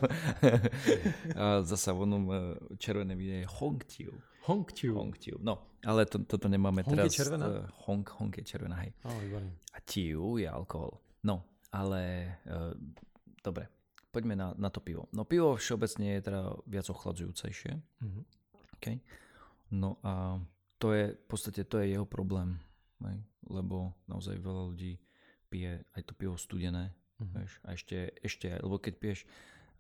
A 1.41 1.67
zasa 1.67 1.91
vonom 1.91 2.31
e, 2.31 2.37
červené 2.79 3.19
víne 3.19 3.43
je 3.43 3.47
Hongtiu. 3.59 4.15
Hongtiu. 4.47 4.95
Hongtiu. 4.95 5.37
No, 5.43 5.77
ale 5.85 6.07
to, 6.07 6.23
toto 6.25 6.47
nemáme 6.47 6.87
Hong 6.87 6.95
teraz. 6.95 7.11
je 7.11 7.19
červená? 7.21 7.69
Hong, 7.91 8.07
Hong 8.07 8.33
je 8.33 8.45
červená, 8.47 8.87
hej. 8.87 8.95
Oh, 9.05 9.19
A 9.75 9.79
tiu 9.85 10.39
je 10.39 10.49
alkohol. 10.49 10.97
No, 11.27 11.45
ale 11.75 12.01
uh, 12.49 12.73
dobre, 13.45 13.69
poďme 14.15 14.39
na, 14.39 14.55
na 14.57 14.71
to 14.73 14.81
pivo. 14.81 15.11
No 15.13 15.27
pivo 15.29 15.59
všeobecne 15.59 16.19
je 16.19 16.21
teda 16.25 16.41
viac 16.71 16.87
ochladzujúcejšie. 16.89 17.73
Mm-hmm. 17.77 18.25
Okay. 18.81 19.05
No 19.71 20.01
a 20.01 20.41
to 20.81 20.97
je, 20.97 21.13
v 21.13 21.27
podstate 21.29 21.63
to 21.69 21.79
je 21.85 21.93
jeho 21.93 22.09
problém, 22.09 22.57
hej? 23.05 23.21
lebo 23.47 23.93
naozaj 24.09 24.41
veľa 24.41 24.73
ľudí 24.73 24.97
pije 25.53 25.85
aj 25.93 26.03
to 26.09 26.13
pivo 26.17 26.41
studené, 26.41 26.97
uh-huh. 27.21 27.37
vieš, 27.37 27.53
a 27.63 27.77
ešte, 27.77 28.17
ešte 28.25 28.49
aj, 28.49 28.61
lebo 28.65 28.81
keď 28.81 28.95
piješ, 28.97 29.21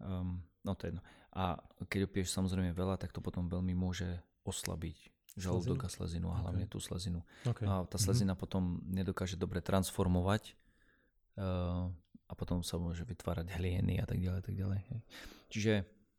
um, 0.05 0.45
no 0.61 0.77
to 0.77 0.87
je 0.87 0.89
jedno, 0.93 1.03
a 1.33 1.57
keď 1.89 2.11
piješ 2.13 2.37
samozrejme 2.37 2.77
veľa, 2.77 3.01
tak 3.01 3.17
to 3.17 3.25
potom 3.25 3.49
veľmi 3.49 3.73
môže 3.73 4.21
oslabiť 4.45 5.09
žalúdok 5.39 5.87
a 5.87 5.89
slezinu 5.89 6.29
a 6.35 6.43
hlavne 6.43 6.67
okay. 6.67 6.75
tú 6.75 6.83
slezinu. 6.83 7.23
Okay. 7.47 7.65
A 7.65 7.87
tá 7.89 7.97
mhm. 7.97 8.05
slezina 8.05 8.35
uh-huh. 8.37 8.45
potom 8.45 8.85
nedokáže 8.85 9.41
dobre 9.41 9.65
transformovať 9.65 10.53
uh, 11.41 11.89
a 12.31 12.33
potom 12.37 12.61
sa 12.61 12.77
môže 12.77 13.03
vytvárať 13.09 13.57
hlieny 13.57 13.99
a 13.99 14.07
tak 14.07 14.21
ďalej, 14.21 14.41
tak 14.45 14.55
ďalej. 14.55 14.81
Hej. 14.87 15.01
Čiže 15.51 15.73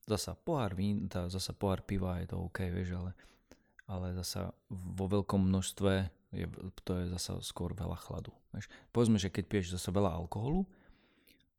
zasa 0.08 0.34
pohár 0.34 0.74
vín, 0.74 1.06
tá, 1.10 1.30
zasa 1.30 1.54
pohár 1.54 1.86
piva 1.86 2.22
je 2.22 2.34
to 2.34 2.38
OK, 2.42 2.66
vieš, 2.72 2.98
ale, 2.98 3.12
ale 3.86 4.14
zasa 4.18 4.54
vo 4.70 5.06
veľkom 5.06 5.50
množstve 5.50 5.94
je, 6.32 6.46
to 6.88 6.92
je 7.04 7.06
zasa 7.12 7.38
skôr 7.44 7.76
veľa 7.76 8.00
chladu. 8.00 8.32
Vieš. 8.56 8.72
Povedzme, 8.96 9.18
že 9.20 9.30
keď 9.30 9.44
piješ 9.48 9.68
zasa 9.76 9.92
veľa 9.92 10.16
alkoholu, 10.16 10.64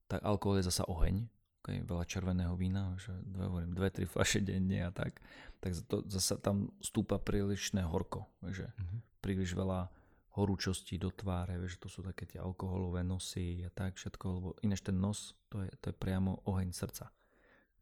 tak 0.09 0.25
alkohol 0.25 0.61
je 0.61 0.69
zasa 0.69 0.85
oheň, 0.89 1.25
okay, 1.63 1.81
veľa 1.85 2.05
červeného 2.05 2.55
vína, 2.57 2.97
že 3.01 3.13
dve, 3.25 3.45
hovorím, 3.49 3.73
dve, 3.73 3.89
tri 3.93 4.05
fľaše 4.05 4.45
denne 4.45 4.85
a 4.85 4.91
tak, 4.91 5.21
tak 5.63 5.73
to 5.89 6.05
zasa 6.09 6.37
tam 6.41 6.73
stúpa 6.83 7.21
prílišné 7.23 7.85
horko, 7.87 8.29
vieš, 8.43 8.69
mm-hmm. 8.69 8.99
príliš 9.25 9.55
veľa 9.55 9.89
horúčosti 10.33 10.97
do 10.97 11.13
tváre, 11.13 11.61
vieš, 11.61 11.77
to 11.77 11.89
sú 11.93 12.01
také 12.01 12.25
tie 12.25 12.41
alkoholové 12.41 13.05
nosy 13.05 13.63
a 13.69 13.71
tak 13.71 14.01
všetko, 14.01 14.25
lebo 14.33 14.49
ináč 14.65 14.81
ten 14.81 14.97
nos, 14.97 15.37
to 15.53 15.61
je, 15.61 15.71
to 15.81 15.93
je 15.93 15.97
priamo 15.97 16.41
oheň 16.49 16.73
srdca. 16.73 17.13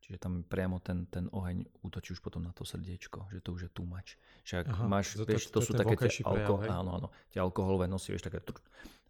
Čiže 0.01 0.17
tam 0.17 0.41
priamo 0.43 0.81
ten, 0.81 1.05
ten 1.13 1.29
oheň 1.29 1.85
útočí 1.85 2.17
už 2.17 2.25
potom 2.25 2.41
na 2.41 2.57
to 2.57 2.65
srdiečko, 2.65 3.29
že 3.29 3.45
to 3.45 3.53
už 3.53 3.69
je 3.69 3.71
too 3.71 3.85
much. 3.85 4.17
Že 4.49 4.65
ak 4.65 4.67
Aha, 4.73 4.85
máš, 4.89 5.13
to, 5.13 5.29
vieš, 5.29 5.53
to, 5.53 5.61
to, 5.61 5.61
to 5.61 5.67
sú 5.69 5.73
také 5.77 5.95
tie, 6.01 6.25
alko- 6.25 6.65
prejav, 6.65 6.81
áno, 6.81 6.91
áno, 6.97 7.09
tie 7.29 7.39
alkoholové 7.39 7.85
nosy, 7.85 8.17
vieš, 8.17 8.25
také 8.25 8.41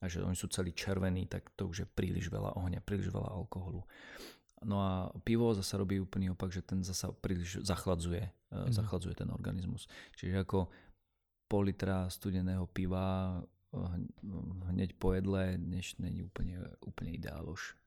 a 0.00 0.08
že 0.08 0.24
oni 0.24 0.36
sú 0.36 0.48
celí 0.48 0.72
červení, 0.72 1.28
tak 1.28 1.52
to 1.54 1.68
už 1.68 1.84
je 1.84 1.86
príliš 1.86 2.32
veľa 2.32 2.56
ohňa, 2.56 2.80
príliš 2.80 3.12
veľa 3.12 3.30
alkoholu. 3.36 3.84
No 4.64 4.76
a 4.80 4.92
pivo 5.24 5.52
zase 5.56 5.76
robí 5.76 6.00
úplný 6.00 6.32
opak, 6.32 6.52
že 6.52 6.60
ten 6.60 6.84
zase 6.84 7.08
príliš 7.20 7.64
zachladzuje, 7.64 8.28
mm. 8.52 8.72
zachladzuje 8.72 9.16
ten 9.16 9.28
organizmus. 9.32 9.88
Čiže 10.16 10.44
ako 10.44 10.68
pol 11.48 11.68
litra 11.68 12.08
studeného 12.12 12.68
piva 12.68 13.40
eh, 13.40 13.78
hneď 14.72 14.96
po 15.00 15.16
jedle, 15.16 15.56
než 15.56 15.96
není 15.96 16.24
úplne, 16.24 16.60
úplne 16.84 17.16
ideál 17.16 17.48
už. 17.48 17.79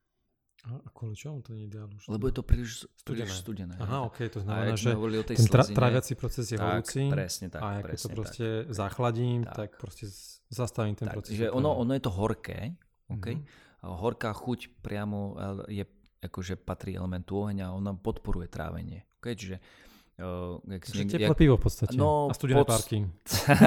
A 0.64 0.88
kvôli 0.96 1.12
čomu 1.12 1.44
to 1.44 1.52
nie 1.52 1.68
je 1.68 1.76
ideálne? 1.76 1.96
Lebo 2.08 2.24
je 2.24 2.34
to 2.40 2.44
príliš 2.44 2.88
studené. 2.96 3.28
Príliš 3.28 3.36
studené 3.36 3.74
Aha, 3.76 4.08
ok, 4.08 4.18
to 4.32 4.40
znamená, 4.40 4.72
že 4.80 4.96
ten 5.28 5.44
tra- 5.52 5.68
tráviaci 5.68 6.12
proces 6.16 6.48
je 6.48 6.56
horúci 6.56 7.12
presne 7.12 7.52
tak, 7.52 7.60
a 7.60 7.66
ak 7.80 7.84
presne 7.84 8.00
to 8.00 8.08
proste 8.16 8.46
tak. 8.48 8.72
zachladím, 8.72 9.40
tak. 9.44 9.56
tak 9.60 9.70
proste 9.76 10.08
zastavím 10.48 10.96
ten 10.96 11.12
tak, 11.12 11.20
proces. 11.20 11.36
Že 11.36 11.52
ono, 11.52 11.76
ono 11.76 11.92
je 11.92 12.02
to 12.02 12.12
horké, 12.16 12.72
okay? 13.12 13.36
Mm-hmm. 13.36 13.92
horká 13.92 14.32
chuť 14.32 14.80
priamo 14.80 15.36
je, 15.68 15.84
akože 16.24 16.56
patrí 16.56 16.96
elementu 16.96 17.44
ohňa 17.44 17.68
a 17.68 17.76
ona 17.76 17.92
podporuje 17.92 18.48
trávenie. 18.48 19.04
Okay? 19.20 19.36
Čiže 19.36 19.56
Uh, 20.14 20.62
jak 20.70 20.94
niekde, 20.94 21.18
teplé 21.18 21.34
jak, 21.34 21.42
pivo 21.42 21.54
v 21.58 21.62
podstate. 21.66 21.98
No, 21.98 22.30
a 22.30 22.34
studené 22.38 22.62
pod... 22.62 22.70
parky. 22.70 23.02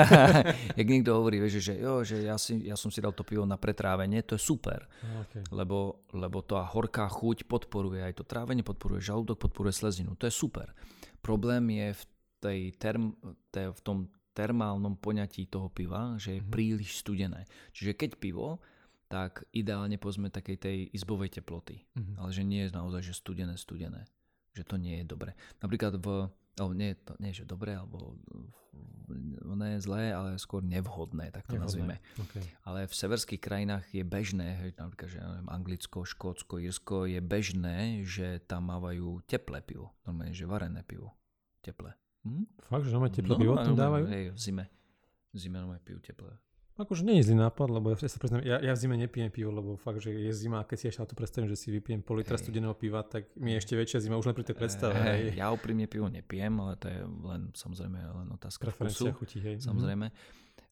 jak 0.79 0.87
niekto 0.87 1.19
hovorí, 1.19 1.43
vieš, 1.43 1.59
že, 1.59 1.75
jo, 1.75 2.07
že 2.07 2.23
ja, 2.23 2.39
si, 2.39 2.63
ja 2.63 2.79
som 2.79 2.87
si 2.87 3.03
dal 3.03 3.11
to 3.11 3.27
pivo 3.27 3.43
na 3.43 3.59
pretrávenie, 3.59 4.23
to 4.23 4.39
je 4.39 4.47
super. 4.47 4.87
Okay. 5.27 5.43
Lebo, 5.51 6.07
lebo 6.15 6.39
tá 6.39 6.63
horká 6.63 7.11
chuť 7.11 7.51
podporuje 7.51 7.99
aj 7.99 8.15
to 8.15 8.23
trávenie, 8.23 8.63
podporuje 8.63 9.03
žalúdok, 9.03 9.43
podporuje 9.43 9.75
slezinu. 9.75 10.15
To 10.15 10.23
je 10.23 10.31
super. 10.31 10.71
Problém 11.19 11.67
je 11.67 11.87
v, 11.99 12.03
tej 12.39 12.59
term, 12.79 13.11
tej, 13.51 13.75
v 13.75 13.81
tom 13.83 13.97
termálnom 14.31 14.95
poňatí 14.95 15.51
toho 15.51 15.67
piva, 15.67 16.15
že 16.15 16.39
je 16.39 16.39
mm-hmm. 16.39 16.55
príliš 16.55 17.03
studené. 17.03 17.43
Čiže 17.75 17.91
keď 17.91 18.23
pivo, 18.23 18.63
tak 19.11 19.43
ideálne 19.51 19.99
povedzme 19.99 20.31
takej 20.31 20.57
tej 20.63 20.77
izbovej 20.95 21.43
teploty. 21.43 21.83
Mm-hmm. 21.91 22.15
Ale 22.23 22.29
že 22.31 22.43
nie 22.47 22.63
je 22.63 22.71
naozaj, 22.71 23.03
že 23.03 23.19
studené, 23.19 23.59
studené 23.59 24.07
že 24.57 24.65
to 24.65 24.81
nie 24.81 25.01
je 25.01 25.05
dobre. 25.05 25.37
Napríklad 25.61 26.01
v, 26.01 26.33
alebo 26.57 26.73
nie, 26.73 26.97
to 26.97 27.13
nie 27.21 27.31
že 27.31 27.45
dobre, 27.45 27.77
alebo 27.77 28.17
je 29.77 29.79
zlé, 29.85 30.11
ale 30.11 30.35
skôr 30.41 30.59
nevhodné, 30.65 31.31
tak 31.31 31.47
to 31.47 31.55
nevhodné. 31.55 31.63
nazvime. 31.63 31.95
Okay. 32.27 32.43
Ale 32.65 32.89
v 32.89 32.93
severských 32.93 33.41
krajinách 33.41 33.85
je 33.93 34.03
bežné, 34.03 34.73
napríklad, 34.75 35.07
že 35.07 35.19
neviem, 35.21 35.47
Anglicko, 35.47 36.03
Škótsko, 36.03 36.59
Irsko, 36.59 37.07
je 37.07 37.21
bežné, 37.21 38.03
že 38.03 38.41
tam 38.43 38.67
mávajú 38.73 39.23
teplé 39.29 39.63
pivo. 39.63 39.95
Normálne, 40.03 40.33
že 40.35 40.49
varené 40.49 40.81
pivo. 40.83 41.15
Teplé. 41.61 41.95
Hm? 42.25 42.45
Fakt, 42.67 42.83
že 42.89 42.91
normálne 42.91 43.15
teplé 43.15 43.33
no, 43.37 43.39
pivo 43.39 43.55
tam 43.55 43.75
dávajú? 43.77 44.05
Hej, 44.09 44.23
v 44.35 44.39
zime. 44.39 44.65
V 45.31 45.37
zime 45.37 45.57
normálne 45.61 45.83
pijú 45.83 45.99
teplé. 46.03 46.33
Akože 46.77 47.01
nie 47.01 47.17
je 47.17 47.33
zlý 47.33 47.41
nápad, 47.41 47.73
lebo 47.73 47.89
ja 47.89 47.97
sa 47.97 48.21
priznám, 48.21 48.45
ja, 48.45 48.61
ja 48.61 48.77
v 48.77 48.79
zime 48.85 49.01
nepijem 49.01 49.33
pivo, 49.33 49.49
lebo 49.49 49.81
fakt, 49.81 49.97
že 49.97 50.13
je 50.13 50.29
zima 50.29 50.61
a 50.61 50.67
keď 50.69 50.77
si 50.77 50.85
ešte 50.93 51.09
to 51.09 51.17
predstavím, 51.17 51.49
že 51.49 51.57
si 51.57 51.73
vypijem 51.73 52.05
pol 52.05 52.21
litra 52.21 52.37
studeného 52.37 52.77
piva, 52.77 53.01
tak 53.01 53.33
mi 53.33 53.57
je 53.57 53.65
ešte 53.65 53.73
väčšia 53.73 54.05
zima 54.05 54.13
už 54.21 54.29
len 54.29 54.37
pri 54.37 54.45
tej 54.45 54.55
predstave. 54.61 54.93
Hey, 54.93 55.33
ja 55.33 55.49
úprimne 55.49 55.89
pivo 55.89 56.05
nepijem, 56.05 56.53
ale 56.61 56.77
to 56.77 56.85
je 56.85 57.01
len 57.01 57.49
samozrejme 57.57 57.97
len 57.97 58.27
otázka 58.29 58.69
Preferencia 58.69 59.09
vkusu. 59.09 59.17
chutí, 59.17 59.37
hej. 59.41 59.57
Samozrejme. 59.57 60.13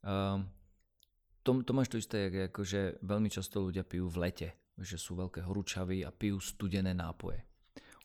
Um, 0.06 0.46
to, 1.42 1.66
to 1.66 1.72
máš 1.74 1.90
to 1.90 1.98
isté, 1.98 2.30
akože 2.54 3.02
veľmi 3.02 3.30
často 3.34 3.66
ľudia 3.66 3.82
pijú 3.82 4.06
v 4.06 4.30
lete, 4.30 4.50
že 4.78 5.02
sú 5.02 5.18
veľké 5.18 5.42
horúčavy 5.42 6.06
a 6.06 6.14
pijú 6.14 6.38
studené 6.38 6.94
nápoje. 6.94 7.42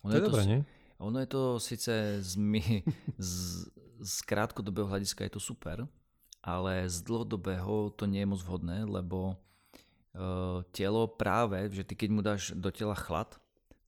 Ono 0.09 0.13
to 0.13 0.17
je, 0.17 0.23
je 0.25 0.29
dobré, 0.33 0.45
nie? 0.49 0.61
Ono 1.05 1.17
je 1.21 1.29
to 1.29 1.43
síce 1.61 1.93
z, 2.25 2.33
my, 2.41 2.65
z, 3.21 3.69
z 4.01 4.15
krátkodobého 4.25 4.89
hľadiska 4.89 5.29
je 5.29 5.33
to 5.37 5.41
super, 5.41 5.85
ale 6.41 6.89
z 6.89 7.05
dlhodobého 7.05 7.93
to 7.97 8.09
nie 8.09 8.25
je 8.25 8.31
moc 8.33 8.41
vhodné, 8.41 8.89
lebo 8.89 9.37
uh, 10.17 10.65
telo 10.73 11.05
práve, 11.09 11.69
že 11.73 11.85
ty 11.85 11.95
keď 11.97 12.09
mu 12.09 12.21
dáš 12.25 12.57
do 12.57 12.73
tela 12.73 12.97
chlad, 12.97 13.37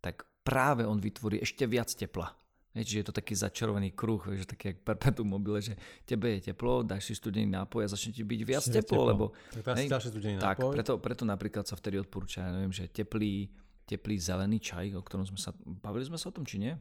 tak 0.04 0.28
práve 0.44 0.84
on 0.84 1.00
vytvorí 1.00 1.40
ešte 1.40 1.64
viac 1.64 1.88
tepla. 1.92 2.36
Vieš, 2.72 2.84
čiže 2.88 3.00
je 3.04 3.08
to 3.12 3.16
taký 3.20 3.34
začarovaný 3.36 3.92
kruh, 3.92 4.20
vieš, 4.24 4.48
taký 4.48 4.72
jak 4.72 4.78
perpetuum 4.80 5.28
mobile, 5.28 5.60
že 5.60 5.76
tebe 6.08 6.40
je 6.40 6.52
teplo, 6.52 6.80
dáš 6.80 7.12
si 7.12 7.12
studený 7.12 7.44
nápoj 7.52 7.84
a 7.84 7.88
začne 7.92 8.16
ti 8.16 8.24
byť 8.24 8.40
viac 8.48 8.64
teplo, 8.64 8.80
teplo, 8.80 9.02
lebo... 9.12 9.24
Tak 9.52 9.76
hej, 9.76 9.88
studený 9.92 10.40
tak, 10.40 10.56
nápoj. 10.56 10.72
Preto, 10.72 10.92
preto 10.96 11.22
napríklad 11.28 11.68
sa 11.68 11.76
vtedy 11.76 12.00
odporúča, 12.00 12.48
ja 12.48 12.50
neviem, 12.56 12.72
že 12.72 12.88
teplý, 12.88 13.52
teplý 13.84 14.16
zelený 14.16 14.56
čaj, 14.56 14.96
o 14.96 15.04
ktorom 15.04 15.28
sme 15.28 15.36
sa... 15.36 15.52
Bavili 15.60 16.08
sme 16.08 16.16
sa 16.16 16.32
o 16.32 16.34
tom, 16.34 16.48
či 16.48 16.64
nie? 16.64 16.72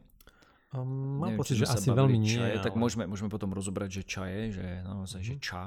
Um, 0.72 1.20
mám 1.20 1.36
Neviem, 1.36 1.40
pocit, 1.40 1.56
že 1.60 1.68
asi 1.68 1.92
veľmi 1.92 2.16
nie. 2.16 2.32
Čaje, 2.40 2.54
ale... 2.56 2.64
Tak 2.64 2.74
môžeme, 2.80 3.04
môžeme 3.04 3.28
potom 3.28 3.52
rozobrať, 3.52 4.00
že 4.00 4.02
čaje, 4.08 4.40
že 4.56 4.66
naozaj, 4.84 5.20
mm-hmm. 5.20 5.28
že 5.28 5.34
mhm. 5.36 5.42
ča 5.44 5.64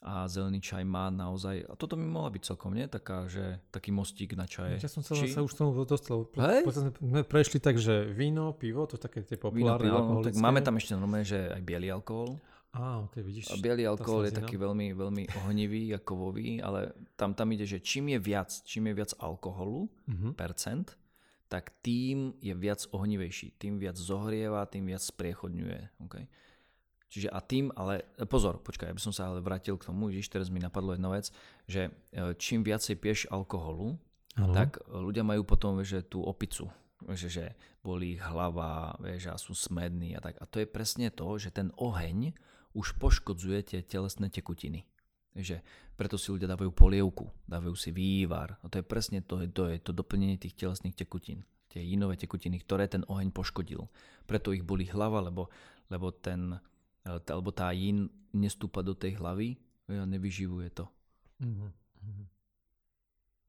a 0.00 0.24
zelený 0.32 0.64
čaj 0.64 0.80
má 0.88 1.12
naozaj, 1.12 1.60
a 1.68 1.76
toto 1.76 1.92
by 1.92 2.04
mohla 2.08 2.32
byť 2.32 2.42
celkom, 2.48 2.72
nie? 2.72 2.88
Taká, 2.88 3.28
že 3.28 3.60
taký 3.68 3.92
mostík 3.92 4.32
na 4.32 4.48
čaje. 4.48 4.80
Ja 4.80 4.88
som 4.88 5.04
sa, 5.04 5.12
sa 5.12 5.44
už 5.44 5.52
tomu 5.52 5.76
dostal. 5.84 6.24
Sme 6.32 7.20
prešli 7.20 7.60
tak, 7.60 7.76
že 7.76 8.08
víno, 8.08 8.56
pivo, 8.56 8.88
to 8.88 8.96
také 8.96 9.20
tie 9.28 9.36
populárne 9.36 9.92
víno, 9.92 10.00
pivo, 10.00 10.12
no, 10.16 10.24
tak 10.24 10.40
máme 10.40 10.64
tam 10.64 10.80
ešte 10.80 10.96
normálne, 10.96 11.28
že 11.28 11.52
aj 11.52 11.60
biely 11.60 11.92
alkohol. 11.92 12.40
Á, 12.70 13.02
ok, 13.04 13.14
vidíš. 13.20 13.52
A 13.52 13.60
biely 13.60 13.84
alkohol 13.84 14.30
je 14.30 14.32
taký 14.40 14.56
veľmi, 14.56 14.94
veľmi 14.96 15.24
ohnivý 15.44 15.92
a 15.92 15.98
kovový, 16.00 16.64
ale 16.64 16.96
tam, 17.18 17.36
tam 17.36 17.50
ide, 17.52 17.68
že 17.68 17.82
čím 17.84 18.16
je 18.16 18.18
viac, 18.22 18.48
čím 18.64 18.88
je 18.88 18.94
viac 18.96 19.12
alkoholu, 19.20 19.90
mm-hmm. 20.08 20.32
percent, 20.32 20.96
tak 21.50 21.74
tým 21.82 22.38
je 22.38 22.54
viac 22.54 22.86
ohnivejší, 22.94 23.58
tým 23.58 23.82
viac 23.82 23.98
zohrieva, 23.98 24.70
tým 24.70 24.86
viac 24.86 25.02
spriechodňuje. 25.02 26.06
Okay? 26.06 26.30
Čiže 27.10 27.26
a 27.26 27.42
tým, 27.42 27.74
ale 27.74 28.06
pozor, 28.30 28.62
počkaj, 28.62 28.86
ja 28.86 28.94
by 28.94 29.02
som 29.02 29.10
sa 29.10 29.26
ale 29.26 29.42
vrátil 29.42 29.74
k 29.74 29.90
tomu, 29.90 30.14
vidíš, 30.14 30.30
teraz 30.30 30.46
mi 30.46 30.62
napadlo 30.62 30.94
jedna 30.94 31.10
vec, 31.10 31.34
že 31.66 31.90
e, 32.14 32.38
čím 32.38 32.62
viacej 32.62 32.94
pieš 33.02 33.26
alkoholu, 33.34 33.98
ano. 34.38 34.54
tak 34.54 34.78
ľudia 34.86 35.26
majú 35.26 35.42
potom, 35.42 35.82
že 35.82 36.06
tú 36.06 36.22
opicu, 36.22 36.70
vieš, 37.02 37.26
že 37.34 37.58
bolí 37.82 38.14
ich 38.14 38.22
hlava, 38.22 38.94
vieš, 39.02 39.26
a 39.26 39.34
sú 39.34 39.58
smední 39.58 40.14
a 40.14 40.22
tak. 40.22 40.38
A 40.38 40.46
to 40.46 40.62
je 40.62 40.70
presne 40.70 41.10
to, 41.10 41.26
že 41.34 41.50
ten 41.50 41.74
oheň 41.74 42.30
už 42.78 42.94
poškodzuje 43.02 43.74
tie 43.74 43.80
telesné 43.82 44.30
tekutiny. 44.30 44.86
Že 45.36 45.62
preto 45.94 46.18
si 46.18 46.32
ľudia 46.34 46.50
dávajú 46.50 46.72
polievku, 46.74 47.30
dávajú 47.46 47.76
si 47.78 47.94
vývar. 47.94 48.58
A 48.64 48.66
to 48.66 48.80
je 48.80 48.84
presne 48.84 49.22
to, 49.22 49.40
to, 49.52 49.70
je 49.70 49.78
to 49.78 49.92
doplnenie 49.94 50.40
tých 50.40 50.56
telesných 50.58 50.96
tekutín. 50.96 51.46
Tie 51.70 51.78
inové 51.78 52.18
tekutiny, 52.18 52.58
ktoré 52.66 52.90
ten 52.90 53.06
oheň 53.06 53.30
poškodil. 53.30 53.86
Preto 54.26 54.50
ich 54.50 54.66
boli 54.66 54.90
hlava, 54.90 55.22
lebo, 55.22 55.46
lebo, 55.86 56.10
ten, 56.10 56.58
e, 57.06 57.10
tá, 57.22 57.38
lebo 57.38 57.54
tá 57.54 57.70
jín 57.70 58.10
nestúpa 58.34 58.82
do 58.82 58.96
tej 58.98 59.22
hlavy 59.22 59.54
a 59.86 60.02
nevyživuje 60.02 60.68
to. 60.74 60.90
Mm-hmm. 61.38 62.39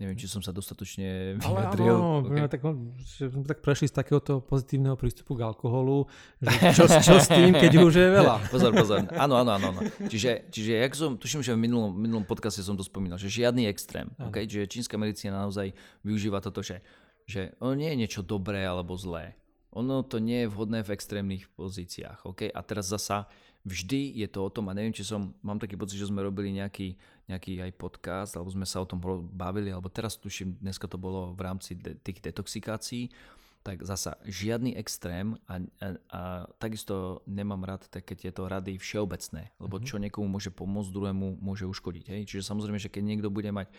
Neviem, 0.01 0.17
či 0.17 0.25
som 0.25 0.41
sa 0.41 0.50
dostatočne 0.50 1.38
vyjadril. 1.38 1.93
Ale 1.93 2.01
áno, 2.01 2.25
okay. 2.25 2.50
tak, 2.50 2.65
že 3.05 3.29
sme 3.29 3.46
tak 3.46 3.62
prešli 3.62 3.86
z 3.86 4.01
takéhoto 4.01 4.41
pozitívneho 4.41 4.98
prístupu 4.98 5.38
k 5.38 5.46
alkoholu, 5.46 6.10
že 6.41 6.74
čo, 6.74 6.89
čo 6.89 7.22
s 7.22 7.29
tým, 7.29 7.53
keď 7.53 7.70
už 7.77 7.93
je 8.01 8.10
veľa. 8.10 8.41
pozor, 8.53 8.74
pozor. 8.74 9.05
Áno, 9.13 9.38
áno, 9.38 9.62
áno. 9.62 9.77
áno. 9.77 9.81
Čiže, 10.10 10.50
čiže 10.50 10.81
jak 10.81 10.98
som, 10.98 11.22
tuším, 11.22 11.46
že 11.46 11.53
v 11.53 11.62
minulom, 11.62 11.93
minulom 11.93 12.25
podcaste 12.25 12.65
som 12.65 12.74
to 12.74 12.81
spomínal, 12.81 13.22
že 13.22 13.29
žiadny 13.29 13.70
extrém. 13.70 14.10
Okay? 14.17 14.50
Čiže 14.50 14.74
čínska 14.74 14.98
medicína 14.98 15.46
naozaj 15.46 15.70
využíva 16.01 16.41
toto, 16.41 16.65
že, 16.65 16.81
že 17.29 17.53
ono 17.62 17.77
nie 17.77 17.93
je 17.93 18.01
niečo 18.01 18.22
dobré 18.25 18.65
alebo 18.65 18.98
zlé. 18.98 19.38
Ono 19.77 20.01
to 20.01 20.17
nie 20.17 20.43
je 20.43 20.48
vhodné 20.50 20.81
v 20.81 20.98
extrémnych 20.98 21.46
pozíciách. 21.53 22.25
Okay? 22.25 22.50
A 22.50 22.65
teraz 22.65 22.89
zasa 22.89 23.29
vždy 23.61 24.17
je 24.17 24.27
to 24.29 24.41
o 24.41 24.49
tom, 24.49 24.69
a 24.69 24.75
neviem, 24.75 24.93
či 24.93 25.05
som, 25.05 25.33
mám 25.45 25.61
taký 25.61 25.77
pocit, 25.77 26.01
že 26.01 26.09
sme 26.09 26.25
robili 26.25 26.49
nejaký, 26.53 26.97
nejaký 27.29 27.61
aj 27.61 27.71
podcast, 27.77 28.31
alebo 28.33 28.49
sme 28.49 28.65
sa 28.65 28.81
o 28.81 28.89
tom 28.89 28.97
bavili, 29.29 29.69
alebo 29.69 29.89
teraz 29.89 30.17
tuším, 30.17 30.57
dneska 30.57 30.89
to 30.89 30.97
bolo 30.97 31.33
v 31.37 31.41
rámci 31.45 31.77
de- 31.77 31.97
tých 32.01 32.21
detoxikácií, 32.25 33.13
tak 33.61 33.85
zasa 33.85 34.17
žiadny 34.25 34.73
extrém 34.73 35.37
a, 35.45 35.61
a, 35.61 35.87
a 36.09 36.21
takisto 36.57 37.21
nemám 37.29 37.61
rád 37.61 37.85
také 37.93 38.17
tieto 38.17 38.49
rady 38.49 38.81
všeobecné, 38.81 39.53
lebo 39.61 39.77
mhm. 39.77 39.85
čo 39.85 40.01
niekomu 40.01 40.25
môže 40.25 40.49
pomôcť, 40.49 40.89
druhému 40.89 41.37
môže 41.37 41.69
uškodiť. 41.69 42.05
Hej? 42.09 42.21
Čiže 42.25 42.49
samozrejme, 42.49 42.81
že 42.81 42.89
keď 42.89 43.03
niekto 43.05 43.29
bude 43.29 43.53
mať 43.53 43.69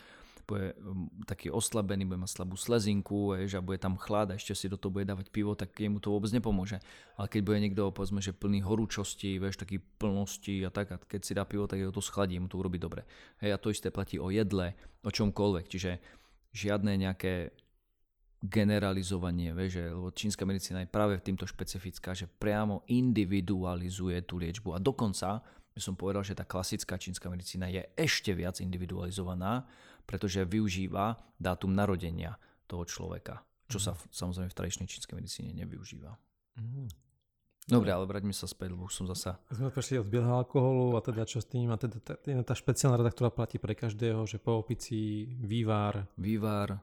bude 0.53 0.77
um, 0.85 1.09
taký 1.25 1.49
oslabený, 1.49 2.05
bude 2.05 2.21
mať 2.21 2.37
slabú 2.37 2.61
slezinku, 2.61 3.33
že 3.49 3.57
a 3.57 3.65
bude 3.65 3.81
tam 3.81 3.97
chlad 3.97 4.29
a 4.31 4.37
ešte 4.37 4.53
si 4.53 4.69
do 4.69 4.77
toho 4.77 4.93
bude 4.93 5.09
dávať 5.09 5.33
pivo, 5.33 5.57
tak 5.57 5.73
jemu 5.73 5.97
to 5.97 6.13
vôbec 6.13 6.29
nepomôže. 6.29 6.85
Ale 7.17 7.33
keď 7.33 7.41
bude 7.41 7.59
niekto, 7.65 7.89
povedzme, 7.89 8.21
že 8.21 8.37
plný 8.37 8.61
horúčosti, 8.61 9.41
vieš, 9.41 9.57
taký 9.57 9.81
plnosti 9.81 10.61
a 10.69 10.71
tak, 10.71 10.93
a 10.93 10.97
keď 11.01 11.21
si 11.25 11.33
dá 11.33 11.49
pivo, 11.49 11.65
tak 11.65 11.81
jeho 11.81 11.91
to 11.91 12.05
schladí, 12.05 12.37
mu 12.37 12.53
to 12.53 12.61
urobí 12.61 12.77
dobre. 12.77 13.09
Hej, 13.41 13.57
a 13.57 13.59
to 13.59 13.73
isté 13.73 13.89
platí 13.89 14.21
o 14.21 14.29
jedle, 14.29 14.77
o 15.01 15.09
čomkoľvek, 15.09 15.65
čiže 15.73 15.91
žiadne 16.53 17.01
nejaké 17.01 17.57
generalizovanie, 18.43 19.55
vieš, 19.55 19.79
že, 19.79 19.85
lebo 19.95 20.11
čínska 20.11 20.43
medicína 20.43 20.83
je 20.83 20.91
práve 20.91 21.15
týmto 21.23 21.47
špecifická, 21.47 22.11
že 22.11 22.27
priamo 22.27 22.83
individualizuje 22.91 24.19
tú 24.27 24.43
liečbu 24.43 24.75
a 24.75 24.83
dokonca 24.83 25.41
by 25.73 25.81
som 25.81 25.97
povedal, 25.97 26.21
že 26.21 26.37
tá 26.37 26.45
klasická 26.45 27.01
čínska 27.01 27.33
medicína 27.33 27.71
je 27.73 27.81
ešte 27.97 28.35
viac 28.37 28.61
individualizovaná, 28.61 29.65
pretože 30.05 30.45
využíva 30.45 31.19
dátum 31.39 31.73
narodenia 31.73 32.39
toho 32.67 32.87
človeka, 32.87 33.43
čo 33.69 33.79
mm. 33.79 33.85
sa 33.85 33.93
v, 33.95 34.03
samozrejme 34.11 34.49
v 34.51 34.59
tradičnej 34.59 34.89
čínskej 34.89 35.15
medicíne 35.19 35.51
nevyužíva. 35.57 36.13
Mm. 36.59 36.89
Dobre, 37.63 37.95
ale 37.95 38.11
vráťme 38.11 38.35
sa 38.35 38.51
späť, 38.51 38.75
lebo 38.75 38.91
som 38.91 39.07
zasa... 39.07 39.39
Sme 39.55 39.71
prešli 39.71 40.03
od 40.03 40.11
bieleho 40.11 40.35
alkoholu 40.35 40.99
a 40.99 41.01
teda 41.01 41.23
čo 41.23 41.39
s 41.39 41.47
tým, 41.47 41.71
a 41.71 41.79
teda 41.79 42.03
tá, 42.03 42.19
tá, 42.19 42.35
tá 42.43 42.55
špeciálna 42.59 42.99
rada, 42.99 43.15
ktorá 43.15 43.31
platí 43.31 43.63
pre 43.63 43.79
každého, 43.79 44.27
že 44.27 44.43
po 44.43 44.59
opici 44.59 45.31
vývar. 45.39 46.11
Vývar, 46.19 46.75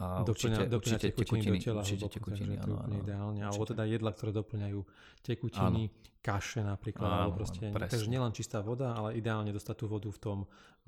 a 0.00 0.24
doplňa, 0.24 0.32
určite, 0.32 0.62
doplňa 0.72 0.96
určite 0.96 1.08
tekutiny, 1.12 1.58
do 1.60 1.64
tela, 1.68 1.82
určite 1.84 2.08
tekutiny, 2.08 2.54
áno, 2.56 2.74
áno, 2.80 2.94
ideálne. 2.96 3.38
Určite. 3.38 3.48
Alebo 3.52 3.64
teda 3.68 3.84
jedla, 3.84 4.10
ktoré 4.16 4.30
doplňajú 4.32 4.80
tekutiny, 5.20 5.82
áno. 5.92 6.16
kaše 6.24 6.60
napríklad, 6.64 7.10
áno, 7.12 7.20
alebo 7.28 7.36
proste, 7.44 7.68
áno, 7.68 7.76
takže 7.76 8.08
nielen 8.08 8.32
čistá 8.32 8.64
voda, 8.64 8.96
ale 8.96 9.20
ideálne 9.20 9.52
dostať 9.52 9.76
tú 9.76 9.86
vodu 9.92 10.08
v 10.08 10.18
tom 10.18 10.38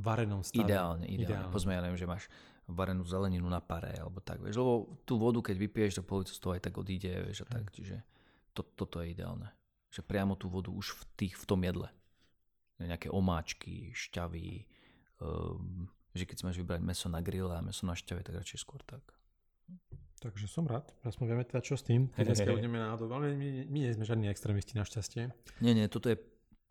varenom 0.01 0.41
stave. 0.41 0.65
Ideálne, 0.65 1.05
ideálne. 1.05 1.21
ideálne. 1.21 1.53
Pozme, 1.53 1.77
ja 1.77 1.85
neviem, 1.85 2.01
že 2.01 2.09
máš 2.09 2.25
varenú 2.65 3.05
zeleninu 3.05 3.45
na 3.45 3.61
pare, 3.61 3.93
alebo 3.93 4.25
tak, 4.25 4.41
vieš, 4.41 4.57
lebo 4.57 4.97
tú 5.05 5.21
vodu, 5.21 5.45
keď 5.45 5.57
vypiješ, 5.69 6.01
tak 6.01 6.09
polovica 6.09 6.33
z 6.33 6.41
toho 6.41 6.53
aj 6.57 6.63
tak 6.65 6.75
odíde, 6.81 7.13
vieš, 7.29 7.45
a 7.45 7.47
tak, 7.61 7.69
čiže 7.77 8.01
to, 8.57 8.65
toto 8.65 9.05
je 9.05 9.13
ideálne. 9.13 9.53
Že 9.93 10.01
priamo 10.09 10.35
tú 10.41 10.49
vodu 10.49 10.73
už 10.73 10.97
v, 10.97 11.03
tých, 11.21 11.35
v 11.37 11.45
tom 11.45 11.61
jedle. 11.61 11.93
Nejaké 12.81 13.13
omáčky, 13.13 13.93
šťavy, 13.93 14.65
um, 15.21 15.93
že 16.15 16.25
keď 16.25 16.37
si 16.39 16.45
máš 16.47 16.57
vybrať 16.63 16.81
meso 16.81 17.11
na 17.11 17.19
grill 17.19 17.51
a 17.51 17.59
meso 17.59 17.83
na 17.85 17.99
šťave, 17.99 18.23
tak 18.23 18.39
radšej 18.39 18.63
skôr 18.63 18.79
tak. 18.87 19.03
Takže 20.23 20.49
som 20.49 20.65
rád, 20.65 20.89
aspoň 21.05 21.37
vieme 21.37 21.45
teda 21.45 21.61
čo 21.61 21.77
s 21.77 21.85
tým, 21.85 22.09
keď 22.15 22.33
dneska 22.33 22.55
budeme 22.57 22.81
náhodou, 22.81 23.13
ale 23.13 23.37
my, 23.37 23.69
my 23.69 23.79
nie 23.85 23.93
sme 23.93 24.09
žiadni 24.09 24.31
extrémisti 24.31 24.79
našťastie. 24.79 25.29
Nie, 25.61 25.77
nie, 25.77 25.85
toto 25.91 26.09
je 26.09 26.17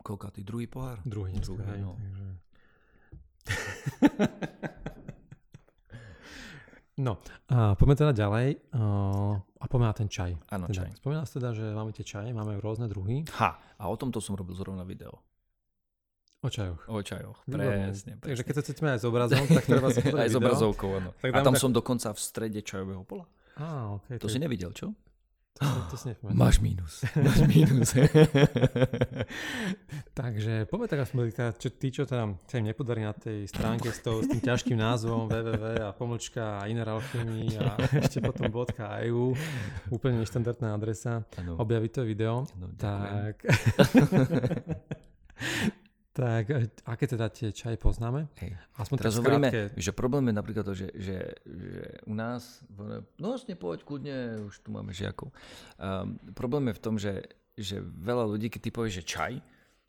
koľkátý, 0.02 0.42
druhý 0.42 0.66
pohár? 0.66 0.98
Druhý 1.06 1.36
dneska, 1.36 1.54
druhý, 1.54 1.70
hej, 1.70 1.80
no. 1.84 1.94
takže... 1.94 2.26
no, 7.04 7.20
a 7.52 7.76
poďme 7.76 7.94
teda 8.00 8.16
ďalej 8.16 8.48
uh, 8.72 9.36
a 9.38 9.64
poďme 9.68 9.86
na 9.86 9.94
ten 9.94 10.08
čaj. 10.08 10.34
Áno, 10.50 10.66
teda, 10.66 10.88
čaj. 10.88 10.98
Spomínal 10.98 11.28
ste 11.28 11.38
teda, 11.38 11.52
že 11.52 11.76
máme 11.76 11.92
tie 11.92 12.02
čaje, 12.02 12.32
máme 12.32 12.56
rôzne 12.58 12.88
druhy. 12.88 13.28
Ha, 13.38 13.60
a 13.76 13.84
o 13.86 13.94
tomto 13.94 14.18
som 14.18 14.34
robil 14.34 14.56
zrovna 14.56 14.82
video. 14.82 15.20
O 16.44 16.48
čajoch. 16.52 16.80
O 16.92 17.00
čajoch, 17.00 17.40
presne, 17.48 17.88
presne. 17.88 18.12
Takže 18.20 18.42
keď 18.44 18.54
sa 18.54 18.62
chcete 18.68 18.80
aj 18.84 19.00
s 19.00 19.06
obrazom, 19.08 19.44
tak 19.48 19.64
treba 19.64 19.88
si 19.88 20.00
Aj 20.12 20.28
s 20.28 20.36
obrazovkou, 20.36 21.00
áno. 21.00 21.16
A 21.24 21.40
tam 21.40 21.56
tak... 21.56 21.62
som 21.64 21.72
dokonca 21.72 22.12
v 22.12 22.20
strede 22.20 22.60
čajového 22.60 23.00
pola. 23.08 23.24
Á, 23.56 23.96
okay, 23.96 24.20
to, 24.20 24.28
to 24.28 24.36
si 24.36 24.36
nevidel, 24.36 24.76
čo? 24.76 24.92
To, 25.54 25.64
to 25.86 25.96
si 25.96 26.10
Máš 26.34 26.58
mínus. 26.58 27.06
Máš 27.14 27.46
mínus. 27.46 27.94
Takže 30.18 30.66
poďme 30.66 30.86
tak 30.90 31.00
aspoň, 31.06 31.30
čo, 31.62 31.68
tí, 31.70 31.94
čo 31.94 32.02
teda 32.10 32.34
sa 32.44 32.58
im 32.58 32.66
nepodarí 32.66 33.06
na 33.06 33.14
tej 33.14 33.46
stránke 33.46 33.94
s, 33.94 34.02
to, 34.02 34.18
s 34.18 34.26
tým 34.26 34.42
ťažkým 34.42 34.74
názvom 34.74 35.30
www 35.30 35.78
a 35.86 35.94
pomlčka 35.94 36.58
a 36.58 36.66
Ineralchemy 36.66 37.54
a 37.56 37.78
ešte 38.02 38.18
potom 38.18 38.50
.eu, 38.50 39.32
úplne 39.94 40.26
neštandardná 40.26 40.74
adresa, 40.74 41.22
ano. 41.38 41.54
objaviť 41.62 41.90
to 41.94 42.02
video. 42.02 42.44
Ano, 42.58 42.74
tak... 42.74 43.46
Tak, 46.14 46.46
e, 46.46 46.70
aké 46.86 47.10
teda 47.10 47.26
tie 47.26 47.50
čaje 47.50 47.74
poznáme? 47.74 48.30
Hej. 48.38 48.54
Aspoň 48.78 48.96
Teraz 49.02 49.18
hovoríme, 49.18 49.50
že 49.74 49.90
problém 49.90 50.30
je 50.30 50.34
napríklad 50.38 50.62
to, 50.62 50.74
že, 50.78 50.94
že, 50.94 51.18
že 51.42 51.80
u 52.06 52.14
nás, 52.14 52.62
no 52.70 53.02
vlastne 53.18 53.58
poď 53.58 53.82
kľudne, 53.82 54.46
už 54.46 54.62
tu 54.62 54.70
máme 54.70 54.94
žiakov. 54.94 55.34
Um, 55.74 56.14
problém 56.38 56.70
je 56.70 56.74
v 56.78 56.82
tom, 56.82 56.94
že, 57.02 57.26
že 57.58 57.82
veľa 57.82 58.30
ľudí, 58.30 58.46
keď 58.46 58.60
ty 58.62 58.70
povieš, 58.70 58.94
že 59.02 59.04
čaj, 59.10 59.32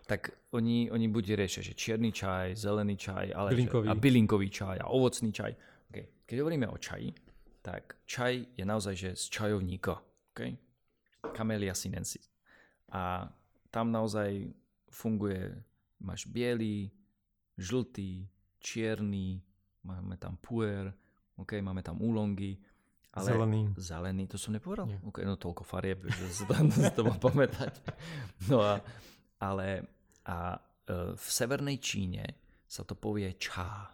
tak 0.10 0.34
oni, 0.50 0.90
oni 0.90 1.06
buď 1.14 1.38
riešia, 1.38 1.62
že 1.62 1.78
čierny 1.78 2.10
čaj, 2.10 2.58
zelený 2.58 2.98
čaj, 2.98 3.30
ale 3.30 3.54
bylinkový. 3.54 3.86
Že, 3.86 3.92
a 3.94 3.94
bylinkový 3.94 4.48
čaj 4.50 4.78
a 4.82 4.86
ovocný 4.90 5.30
čaj. 5.30 5.52
Okay. 5.94 6.06
Keď 6.26 6.38
hovoríme 6.42 6.66
o 6.66 6.78
čaji, 6.78 7.14
tak 7.62 8.02
čaj 8.10 8.58
je 8.58 8.66
naozaj 8.66 8.94
že 8.98 9.10
z 9.14 9.24
čajovníka. 9.30 9.98
Okay? 10.34 10.58
Camellia 11.38 11.78
sinensis. 11.78 12.34
A 12.90 13.30
tam 13.70 13.94
naozaj 13.94 14.50
funguje 14.90 15.54
máš 16.02 16.28
biely, 16.28 16.92
žltý, 17.56 18.28
čierny, 18.60 19.40
máme 19.86 20.18
tam 20.18 20.36
puer, 20.42 20.92
okay, 21.38 21.62
máme 21.62 21.86
tam 21.86 22.02
úlongy. 22.02 22.58
Ale 23.16 23.32
zelený. 23.32 23.62
Zelený, 23.80 24.24
to 24.28 24.36
som 24.36 24.52
nepovedal? 24.52 24.92
Nie. 24.92 25.00
Okay, 25.08 25.24
no 25.24 25.40
toľko 25.40 25.64
farieb, 25.64 26.04
že 26.04 26.26
sa 26.36 26.44
to, 26.52 26.56
to 27.00 27.02
má 27.08 27.16
pamätať. 27.16 27.80
No 28.52 28.60
a, 28.60 28.84
ale 29.40 29.88
a 30.28 30.58
e, 30.58 30.60
v 31.16 31.28
severnej 31.28 31.80
Číne 31.80 32.26
sa 32.68 32.84
to 32.84 32.98
povie 32.98 33.32
čá. 33.40 33.88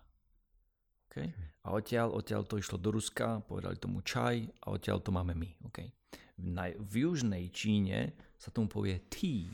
Okay? 1.05 1.29
A 1.67 1.75
odtiaľ, 1.75 2.17
odtiaľ 2.17 2.47
to 2.49 2.57
išlo 2.57 2.81
do 2.81 2.89
Ruska, 2.95 3.45
povedali 3.45 3.77
tomu 3.77 4.01
čaj 4.01 4.41
a 4.65 4.73
odtiaľ 4.73 5.03
to 5.05 5.13
máme 5.13 5.37
my. 5.37 5.49
Okay? 5.69 5.93
V, 6.39 6.47
na, 6.49 6.73
v 6.73 7.05
južnej 7.05 7.53
Číne 7.53 8.17
sa 8.39 8.49
tomu 8.49 8.71
povie 8.71 8.97
tea. 9.11 9.51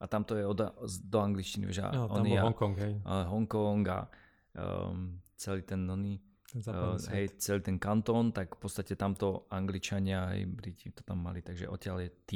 A 0.00 0.08
tam 0.08 0.24
to 0.24 0.32
je 0.36 0.44
od, 0.48 0.60
do 1.04 1.18
angličtiny, 1.20 1.68
že 1.68 1.84
no, 1.84 2.08
tam 2.08 2.24
on 2.24 2.32
Hongkong, 2.32 2.76
hej. 2.80 2.92
Uh, 3.04 3.28
Hongkong 3.28 3.84
a 3.84 4.08
um, 4.56 5.20
celý 5.36 5.60
ten 5.62 5.84
oný, 5.84 6.16
uh, 6.64 6.96
hej, 7.12 7.36
celý 7.36 7.60
ten 7.60 7.76
kantón, 7.76 8.32
tak 8.32 8.56
v 8.56 8.60
podstate 8.64 8.96
tamto 8.96 9.44
Angličania 9.52 10.32
aj 10.32 10.38
Briti 10.48 10.88
to 10.96 11.04
tam 11.04 11.20
mali, 11.20 11.44
takže 11.44 11.68
odtiaľ 11.68 12.08
je 12.08 12.10
T. 12.24 12.32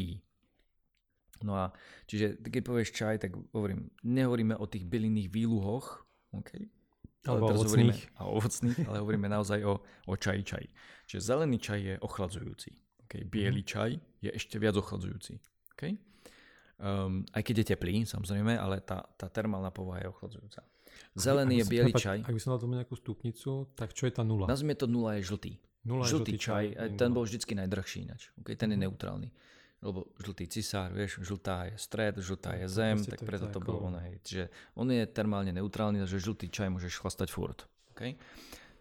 No 1.40 1.56
a 1.56 1.72
čiže 2.04 2.40
keď 2.44 2.62
povieš 2.62 2.90
čaj, 2.92 3.14
tak 3.24 3.32
hovorím, 3.56 3.88
nehovoríme 4.04 4.54
o 4.60 4.68
tých 4.68 4.84
bylinných 4.84 5.32
výluhoch, 5.32 6.04
okay? 6.36 6.68
ale 7.24 7.40
teraz 7.48 7.60
hovoríme, 7.64 7.94
a 8.20 8.22
ovocných, 8.28 8.78
ale 8.84 8.96
hovoríme 9.00 9.28
naozaj 9.32 9.60
o, 9.64 9.80
o 9.80 10.14
čaji 10.14 10.42
čaj. 10.44 10.64
Čiže 11.08 11.20
zelený 11.20 11.56
čaj 11.56 11.80
je 11.80 11.94
ochladzujúci. 12.00 12.70
Okay? 13.08 13.24
Bielý 13.24 13.64
mm. 13.64 13.68
čaj 13.68 13.90
je 14.20 14.30
ešte 14.30 14.60
viac 14.60 14.76
ochladzujúci. 14.76 15.40
Okay? 15.76 15.96
Um, 16.74 17.22
aj 17.30 17.42
keď 17.46 17.54
je 17.62 17.66
teplý, 17.74 18.02
samozrejme, 18.02 18.58
ale 18.58 18.82
tá, 18.82 19.06
tá 19.14 19.30
termálna 19.30 19.70
povaha 19.70 20.02
je 20.02 20.08
ochladzujúca. 20.10 20.60
Zelený 21.14 21.62
je 21.62 21.64
biely 21.70 21.92
čaj. 21.94 22.26
Ak 22.26 22.34
by 22.34 22.40
som 22.42 22.54
dal 22.54 22.60
tomu 22.62 22.74
nejakú 22.74 22.98
stupnicu, 22.98 23.70
tak 23.78 23.94
čo 23.94 24.10
je 24.10 24.12
tá 24.14 24.26
nula? 24.26 24.50
Nazvime 24.50 24.74
to 24.74 24.90
nula 24.90 25.14
je 25.18 25.30
žltý. 25.30 25.52
Nula 25.86 26.08
žltý, 26.08 26.34
žltý 26.34 26.42
čaj, 26.42 26.64
čaj 26.74 26.88
ten 26.98 27.10
bol 27.14 27.22
vždycky 27.22 27.52
najdrhší 27.54 28.08
ináč. 28.10 28.34
Okay, 28.42 28.58
ten 28.58 28.74
je 28.74 28.78
mhm. 28.78 28.90
neutrálny. 28.90 29.28
Lebo 29.84 30.08
žltý 30.16 30.48
cisár, 30.48 30.96
vieš, 30.96 31.20
žltá 31.20 31.68
je 31.68 31.76
stred, 31.76 32.16
žltá 32.16 32.56
je 32.56 32.66
zem, 32.72 32.96
tak 33.04 33.20
preto 33.20 33.52
to, 33.52 33.60
to 33.60 33.68
bol 33.68 33.84
on. 33.84 34.00
Hej. 34.00 34.16
Čiže 34.24 34.44
on 34.80 34.88
je 34.88 35.04
termálne 35.04 35.52
neutrálny, 35.52 36.00
takže 36.00 36.24
žltý 36.24 36.48
čaj 36.48 36.72
môžeš 36.72 37.04
chlastať 37.04 37.28
furt. 37.28 37.68
Okay? 37.92 38.16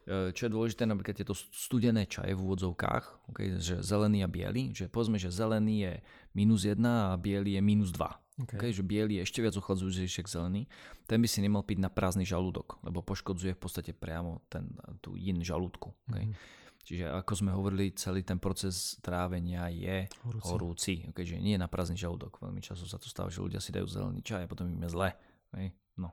E, 0.03 0.35
čo 0.35 0.47
je 0.47 0.51
dôležité, 0.51 0.83
napríklad 0.83 1.15
tieto 1.15 1.31
studené 1.35 2.03
čaje 2.03 2.35
v 2.35 2.43
úvodzovkách, 2.43 3.31
okay, 3.31 3.55
že 3.55 3.79
zelený 3.79 4.27
a 4.27 4.29
biely, 4.29 4.75
že 4.75 4.91
povedzme, 4.91 5.15
že 5.15 5.31
zelený 5.31 5.75
je 5.87 5.93
minus 6.35 6.67
1 6.67 6.75
a 6.83 7.15
biely 7.15 7.55
je 7.55 7.61
minus 7.63 7.95
2. 7.95 8.03
Okay. 8.43 8.57
Okay, 8.57 8.71
že 8.73 8.83
biely 8.83 9.21
je 9.21 9.29
ešte 9.29 9.39
viac 9.45 9.53
ochladzujúci 9.55 10.09
ako 10.09 10.29
zelený. 10.29 10.65
Ten 11.05 11.21
by 11.21 11.27
si 11.29 11.39
nemal 11.39 11.61
piť 11.63 11.79
na 11.79 11.93
prázdny 11.93 12.25
žalúdok, 12.25 12.81
lebo 12.81 13.05
poškodzuje 13.05 13.53
v 13.55 13.61
podstate 13.61 13.91
priamo 13.93 14.41
ten, 14.49 14.73
tú 14.99 15.13
yin 15.15 15.39
žalúdku. 15.39 15.93
Okay. 16.09 16.27
Mm-hmm. 16.27 16.61
Čiže 16.83 17.05
ako 17.15 17.31
sme 17.39 17.55
hovorili, 17.55 17.95
celý 17.95 18.27
ten 18.27 18.43
proces 18.43 18.99
trávenia 18.99 19.71
je 19.71 20.11
horúci. 20.27 20.49
horúci 20.51 20.93
okay, 21.07 21.23
že 21.23 21.39
nie 21.39 21.55
je 21.55 21.61
na 21.63 21.71
prázdny 21.71 21.95
žalúdok. 21.95 22.43
Veľmi 22.43 22.59
často 22.59 22.83
sa 22.83 22.99
to 22.99 23.07
stáva, 23.07 23.31
že 23.31 23.39
ľudia 23.39 23.63
si 23.63 23.71
dajú 23.71 23.87
zelený 23.87 24.19
čaj 24.19 24.43
a 24.43 24.51
potom 24.51 24.67
im 24.67 24.83
je 24.83 24.91
zle. 24.91 25.15
Okay. 25.55 25.71
No. 25.95 26.11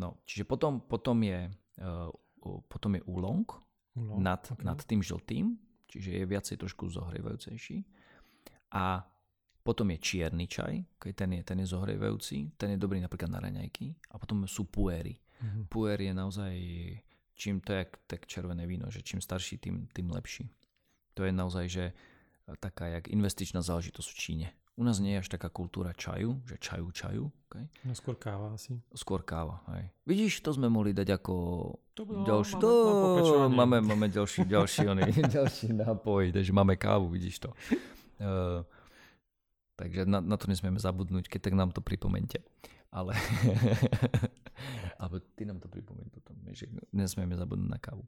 no. 0.00 0.24
Čiže 0.24 0.48
potom, 0.48 0.80
potom 0.88 1.20
je 1.20 1.52
uh, 1.52 2.08
potom 2.68 2.98
je 2.98 3.02
úlong, 3.08 3.46
úlong 3.96 4.20
nad, 4.20 4.42
okay. 4.44 4.64
nad 4.64 4.78
tým 4.84 5.00
žltým, 5.00 5.56
čiže 5.88 6.10
je 6.20 6.24
viacej 6.26 6.56
trošku 6.60 6.90
zohrievajúcejší. 6.92 7.84
A 8.74 9.00
potom 9.64 9.88
je 9.96 9.98
čierny 9.98 10.44
čaj, 10.44 10.84
ten 11.16 11.30
je, 11.32 11.40
ten 11.40 11.58
je 11.64 11.72
zohrievajúci, 11.72 12.52
ten 12.60 12.76
je 12.76 12.78
dobrý 12.78 13.00
napríklad 13.00 13.32
na 13.32 13.40
raňajky. 13.40 13.96
A 14.12 14.20
potom 14.20 14.44
sú 14.44 14.68
puéry. 14.68 15.16
Mm-hmm. 15.40 15.64
Puér 15.72 15.98
je 16.04 16.12
naozaj, 16.12 16.54
čím 17.32 17.64
to 17.64 17.72
je 17.72 17.88
tak 18.04 18.28
červené 18.28 18.68
víno, 18.68 18.92
že 18.92 19.00
čím 19.00 19.24
starší, 19.24 19.56
tým, 19.56 19.88
tým 19.88 20.12
lepší. 20.12 20.52
To 21.16 21.24
je 21.24 21.32
naozaj, 21.32 21.66
že 21.70 21.84
taká 22.60 22.92
jak 22.92 23.08
investičná 23.08 23.64
záležitosť 23.64 24.08
v 24.12 24.18
Číne. 24.20 24.48
U 24.74 24.82
nás 24.82 24.98
nie 24.98 25.14
je 25.14 25.22
až 25.22 25.28
taká 25.30 25.46
kultúra 25.54 25.94
čaju, 25.94 26.42
že 26.42 26.58
čaju, 26.58 26.90
čaju. 26.90 27.24
Okay? 27.46 27.70
No 27.86 27.94
skôr 27.94 28.18
káva 28.18 28.58
asi. 28.58 28.82
Skôr 28.90 29.22
káva, 29.22 29.62
hej. 29.78 29.86
Vidíš, 30.02 30.42
to 30.42 30.50
sme 30.50 30.66
mohli 30.66 30.90
dať 30.90 31.14
ako 31.14 31.34
to 31.94 32.02
bolo, 32.02 32.26
ďalší, 32.26 32.58
to, 32.58 32.70
máme, 33.54 33.78
máme 33.78 34.10
ďalší, 34.10 34.42
ďalší, 34.54 34.90
oný, 34.90 35.14
ďalší 35.30 35.78
nápoj, 35.78 36.34
takže 36.34 36.50
máme 36.50 36.74
kávu, 36.74 37.06
vidíš 37.06 37.46
to. 37.46 37.54
Uh, 38.18 38.66
takže 39.78 40.10
na, 40.10 40.18
na 40.18 40.34
to 40.34 40.50
nesmieme 40.50 40.82
zabudnúť, 40.82 41.30
keď 41.30 41.40
tak 41.46 41.54
nám 41.54 41.70
to 41.70 41.78
pripomente. 41.78 42.42
Ale, 42.90 43.14
alebo 45.02 45.22
ty 45.38 45.46
nám 45.46 45.62
to 45.62 45.70
pripomeň 45.70 46.10
potom, 46.10 46.34
že 46.50 46.66
nesmieme 46.90 47.38
zabudnúť 47.38 47.70
na 47.70 47.78
kávu. 47.78 48.02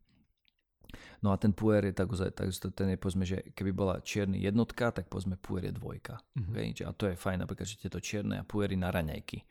No 1.23 1.33
a 1.33 1.37
ten 1.37 1.53
puer 1.53 1.85
je 1.85 1.95
tak, 1.95 2.09
tak 2.13 2.49
ten 2.75 2.89
je 2.95 2.99
povedzme, 2.99 3.25
že 3.27 3.43
keby 3.53 3.71
bola 3.73 3.95
čierny 4.01 4.41
jednotka, 4.41 4.91
tak 4.91 5.11
povedzme 5.11 5.37
puer 5.37 5.65
je 5.67 5.73
dvojka. 5.75 6.21
Mm-hmm. 6.37 6.53
Okay? 6.53 6.87
A 6.87 6.91
to 6.93 7.05
je 7.11 7.15
fajn, 7.15 7.45
napríklad, 7.45 7.67
že 7.67 7.81
tieto 7.81 8.01
čierne 8.01 8.41
a 8.41 8.45
puery 8.45 8.77
na 8.79 8.91
raňajky. 8.91 9.45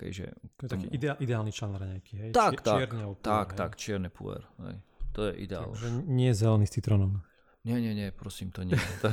Okay, 0.00 0.16
že 0.16 0.32
to 0.56 0.64
je 0.64 0.70
taký 0.72 0.86
ideál, 0.96 1.16
ideálny 1.20 1.52
člen 1.52 1.76
raňajky, 1.76 2.12
hej? 2.16 2.30
Tak, 2.32 2.64
tak, 2.64 2.88
puer, 2.88 3.20
tak, 3.20 3.46
hej? 3.52 3.58
tak, 3.60 3.70
čierne 3.76 4.08
puer. 4.08 4.40
Hej. 4.64 4.80
To 5.12 5.20
je 5.28 5.32
ideál. 5.44 5.68
Takže 5.76 6.08
nie 6.08 6.32
zelený 6.32 6.64
s 6.64 6.72
citronom. 6.72 7.20
Nie, 7.60 7.76
nie, 7.76 7.92
nie, 7.92 8.08
prosím, 8.08 8.48
to 8.48 8.64
nie. 8.64 8.80
To, 9.04 9.12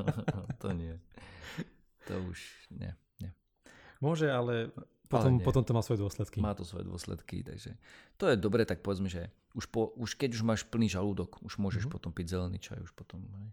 to 0.62 0.68
nie. 0.72 0.96
To 2.08 2.14
už 2.24 2.38
nie, 2.72 2.96
nie. 3.20 3.30
Môže, 4.00 4.32
ale 4.32 4.72
potom, 5.12 5.32
potom 5.44 5.62
to 5.62 5.72
má 5.76 5.82
svoje 5.84 6.00
dôsledky. 6.00 6.40
Má 6.40 6.56
to 6.56 6.64
svoje 6.64 6.88
dôsledky, 6.88 7.44
takže 7.44 7.76
to 8.16 8.32
je 8.32 8.40
dobre, 8.40 8.64
tak 8.64 8.80
povedzme, 8.80 9.12
že 9.12 9.28
už, 9.52 9.68
po, 9.68 9.92
už 10.00 10.16
keď 10.16 10.32
už 10.32 10.42
máš 10.48 10.64
plný 10.64 10.88
žalúdok, 10.88 11.44
už 11.44 11.60
môžeš 11.60 11.84
mm-hmm. 11.84 11.94
potom 11.94 12.10
piť 12.10 12.26
zelený 12.32 12.58
čaj, 12.58 12.80
už 12.80 12.96
potom. 12.96 13.20
Hej, 13.28 13.52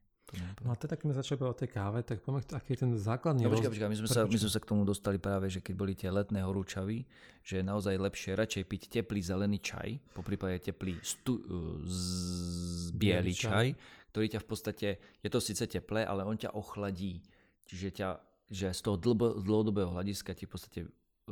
no 0.62 0.70
a 0.70 0.78
teda, 0.78 0.94
keď 0.94 1.06
sme 1.10 1.16
začali 1.18 1.40
o 1.42 1.58
tej 1.58 1.70
káve, 1.74 2.00
tak 2.06 2.22
poďme, 2.22 2.46
aký 2.54 2.78
je 2.78 2.80
ten 2.86 2.92
základný 2.94 3.42
no, 3.44 3.50
počkaj, 3.50 3.74
počkaj, 3.74 3.90
my, 3.90 3.98
sme 3.98 4.10
sa, 4.10 4.22
my 4.30 4.38
sme 4.38 4.52
sa 4.54 4.60
k 4.62 4.70
tomu 4.70 4.86
dostali 4.86 5.18
práve, 5.18 5.50
že 5.50 5.58
keď 5.58 5.74
boli 5.74 5.98
tie 5.98 6.14
letné 6.14 6.46
horúčavy, 6.46 7.02
že 7.42 7.62
je 7.62 7.64
naozaj 7.66 7.98
lepšie 7.98 8.38
radšej 8.38 8.64
piť 8.70 8.82
teplý 9.02 9.26
zelený 9.26 9.58
čaj, 9.58 9.90
po 10.14 10.22
prípade 10.22 10.62
teplý 10.62 11.02
stu, 11.02 11.42
z, 11.82 12.94
biely 12.94 13.34
čaj, 13.34 13.74
ktorý 14.14 14.26
ťa 14.38 14.40
v 14.42 14.48
podstate, 14.48 14.88
je 15.22 15.30
to 15.34 15.42
síce 15.42 15.66
teplé, 15.66 16.06
ale 16.06 16.22
on 16.22 16.38
ťa 16.38 16.54
ochladí. 16.54 17.26
Čiže 17.70 17.90
ťa, 17.94 18.10
že 18.50 18.74
z 18.74 18.82
toho 18.82 18.98
dlhodobého 19.42 19.94
hľadiska 19.94 20.34
ti 20.34 20.50
v 20.50 20.52
podstate 20.54 20.80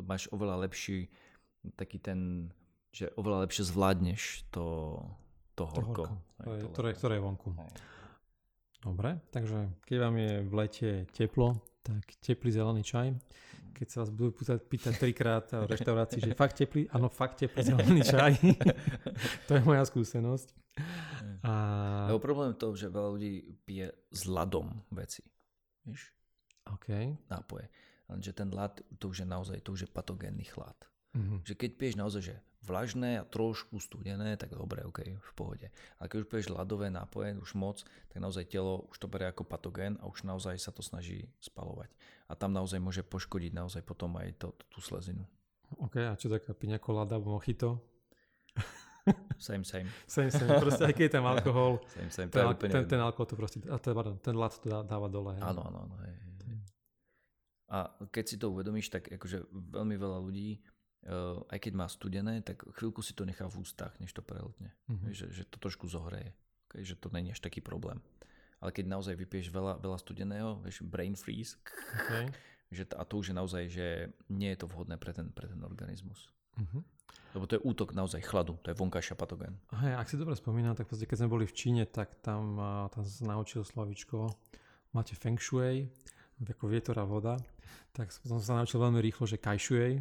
máš 0.05 0.29
oveľa 0.33 0.67
lepší 0.67 1.09
taký 1.75 1.99
ten 1.99 2.51
že 2.97 3.13
oveľa 3.13 3.45
lepšie 3.45 3.63
zvládneš 3.67 4.47
to, 4.49 4.97
to 5.53 5.69
horko. 5.69 6.03
To 6.07 6.49
horko, 6.49 6.49
hej, 6.49 6.61
to 6.65 6.67
ktoré, 6.73 6.89
ktoré 6.97 7.13
je 7.19 7.21
vonku. 7.21 7.49
Hej. 7.53 7.71
Dobre, 8.81 9.09
takže 9.29 9.59
keď 9.85 9.97
vám 10.01 10.15
je 10.17 10.33
v 10.41 10.53
lete 10.57 10.89
teplo, 11.13 11.61
tak 11.85 12.01
teplý 12.23 12.49
zelený 12.49 12.81
čaj. 12.81 13.13
Keď 13.77 13.87
sa 13.93 14.01
vás 14.01 14.09
budú 14.09 14.33
pýtať, 14.33 14.57
pýtať 14.65 14.93
trikrát 14.97 15.45
v 15.53 15.69
reštaurácii, 15.77 16.25
že 16.25 16.33
fakt 16.33 16.57
teplý, 16.57 16.89
áno, 16.89 17.11
fakt 17.13 17.37
teplý 17.37 17.61
zelený 17.75 18.01
čaj. 18.01 18.33
to 19.45 19.51
je 19.53 19.61
moja 19.61 19.83
skúsenosť. 19.85 20.47
A... 21.45 21.53
Lebo 22.09 22.21
problém 22.21 22.53
je 22.53 22.61
to, 22.61 22.67
že 22.73 22.89
veľa 22.89 23.09
ľudí 23.13 23.33
pije 23.65 23.93
s 24.09 24.25
ľadom 24.25 24.73
veci. 24.93 25.21
Víš? 25.85 26.13
OK. 26.69 26.87
Nápoje. 27.29 27.69
Lenže 28.07 28.31
ten 28.31 28.49
ľad, 28.51 28.79
to 28.99 29.11
už 29.11 29.23
je 29.23 29.27
naozaj, 29.27 29.57
to 29.63 29.75
už 29.75 29.87
je 29.87 29.89
patogénny 29.91 30.47
chlad. 30.47 30.75
Mm-hmm. 31.15 31.39
Že 31.43 31.53
keď 31.59 31.69
piješ 31.75 31.95
naozaj, 31.99 32.21
že 32.23 32.35
vlažné 32.67 33.23
a 33.23 33.27
trošku 33.27 33.79
studené, 33.79 34.35
tak 34.35 34.51
dobre, 34.51 34.83
ok, 34.83 34.99
v 35.15 35.31
pohode. 35.33 35.67
Ale 35.97 36.07
keď 36.11 36.17
už 36.23 36.29
piješ 36.29 36.47
ľadové 36.51 36.91
nápoje, 36.91 37.39
už 37.39 37.55
moc, 37.55 37.83
tak 38.11 38.19
naozaj 38.19 38.51
telo 38.51 38.91
už 38.91 38.99
to 38.99 39.07
berie 39.07 39.31
ako 39.31 39.47
patogén 39.47 39.95
a 40.03 40.11
už 40.11 40.27
naozaj 40.27 40.59
sa 40.59 40.75
to 40.75 40.83
snaží 40.83 41.31
spalovať. 41.39 41.87
A 42.27 42.35
tam 42.35 42.51
naozaj 42.51 42.83
môže 42.83 43.07
poškodiť 43.07 43.55
naozaj 43.55 43.81
potom 43.87 44.19
aj 44.19 44.35
to, 44.35 44.51
tú 44.67 44.83
slezinu. 44.83 45.23
OK, 45.79 45.99
a 46.03 46.15
čo 46.19 46.27
taká 46.27 46.51
piňa 46.51 46.79
kolada 46.79 47.19
mochito? 47.19 47.79
Same, 49.39 49.63
same. 49.63 49.87
Same, 50.03 50.27
same. 50.27 50.59
Proste 50.59 50.83
aj 50.83 50.91
keď 50.91 51.03
je 51.07 51.13
tam 51.15 51.25
alkohol, 51.31 51.79
same, 51.95 52.11
same. 52.11 52.27
Ten, 52.27 52.43
ten, 52.59 52.83
ten, 52.91 52.99
alkohol 52.99 53.23
to 53.23 53.39
proste, 53.39 53.63
a 53.63 53.79
ten, 53.79 53.95
pardon, 53.95 54.19
ten 54.19 54.35
lat 54.35 54.51
to 54.59 54.67
dáva 54.67 55.07
dole. 55.07 55.31
Áno, 55.39 55.63
áno, 55.63 55.87
áno. 55.87 55.95
A 57.67 57.91
keď 58.11 58.25
si 58.25 58.35
to 58.39 58.51
uvedomíš, 58.51 58.87
tak 58.87 59.11
akože 59.11 59.51
veľmi 59.51 59.95
veľa 59.99 60.19
ľudí 60.23 60.63
uh, 61.07 61.43
aj 61.51 61.59
keď 61.63 61.73
má 61.73 61.87
studené, 61.87 62.43
tak 62.43 62.63
chvíľku 62.75 62.99
si 62.99 63.15
to 63.15 63.23
nechá 63.23 63.47
v 63.47 63.63
ústach, 63.63 63.95
než 64.01 64.11
to 64.11 64.21
prelotne. 64.21 64.73
Mm-hmm. 64.91 65.11
Že, 65.13 65.25
že 65.31 65.43
to 65.47 65.57
trošku 65.59 65.87
zohreje. 65.87 66.35
Že 66.75 66.95
to 66.99 67.07
není 67.13 67.31
až 67.31 67.39
taký 67.39 67.63
problém. 67.63 68.03
Ale 68.57 68.73
keď 68.73 68.89
naozaj 68.89 69.13
vypieš 69.13 69.53
veľa, 69.53 69.77
veľa 69.77 69.97
studeného, 70.01 70.57
vieš, 70.65 70.81
brain 70.81 71.13
freeze, 71.13 71.61
okay. 71.93 72.25
že 72.75 72.89
a 72.97 73.05
to 73.05 73.21
už 73.21 73.31
je 73.31 73.35
naozaj, 73.37 73.63
že 73.69 73.87
nie 74.33 74.49
je 74.51 74.59
to 74.65 74.67
vhodné 74.67 74.97
pre 74.97 75.13
ten, 75.13 75.29
pre 75.29 75.45
ten 75.45 75.61
organizmus. 75.61 76.33
Mm-hmm. 76.57 76.83
Lebo 77.37 77.45
to 77.45 77.55
je 77.59 77.65
útok 77.69 77.93
naozaj 77.93 78.23
chladu, 78.25 78.57
to 78.65 78.73
je 78.73 78.79
vonkajšia 78.79 79.13
patogén. 79.13 79.61
Hej, 79.69 79.93
ak 79.93 80.09
si 80.09 80.17
dobre 80.17 80.33
spomínam, 80.33 80.73
tak 80.73 80.89
keď 80.89 81.17
sme 81.21 81.29
boli 81.29 81.45
v 81.45 81.53
Číne, 81.53 81.83
tak 81.85 82.17
tam, 82.25 82.57
tam 82.89 83.01
sa 83.05 83.23
naučil 83.29 83.61
Slavičko, 83.61 84.25
máte 84.97 85.13
feng 85.13 85.37
shui, 85.37 85.85
ako 86.43 86.65
vietor 86.69 86.97
a 87.01 87.05
voda 87.05 87.37
tak 87.97 88.13
som 88.13 88.37
sa 88.37 88.61
naučil 88.61 88.77
veľmi 88.77 89.01
rýchlo, 89.01 89.25
že 89.25 89.41
kajšuej. 89.41 89.93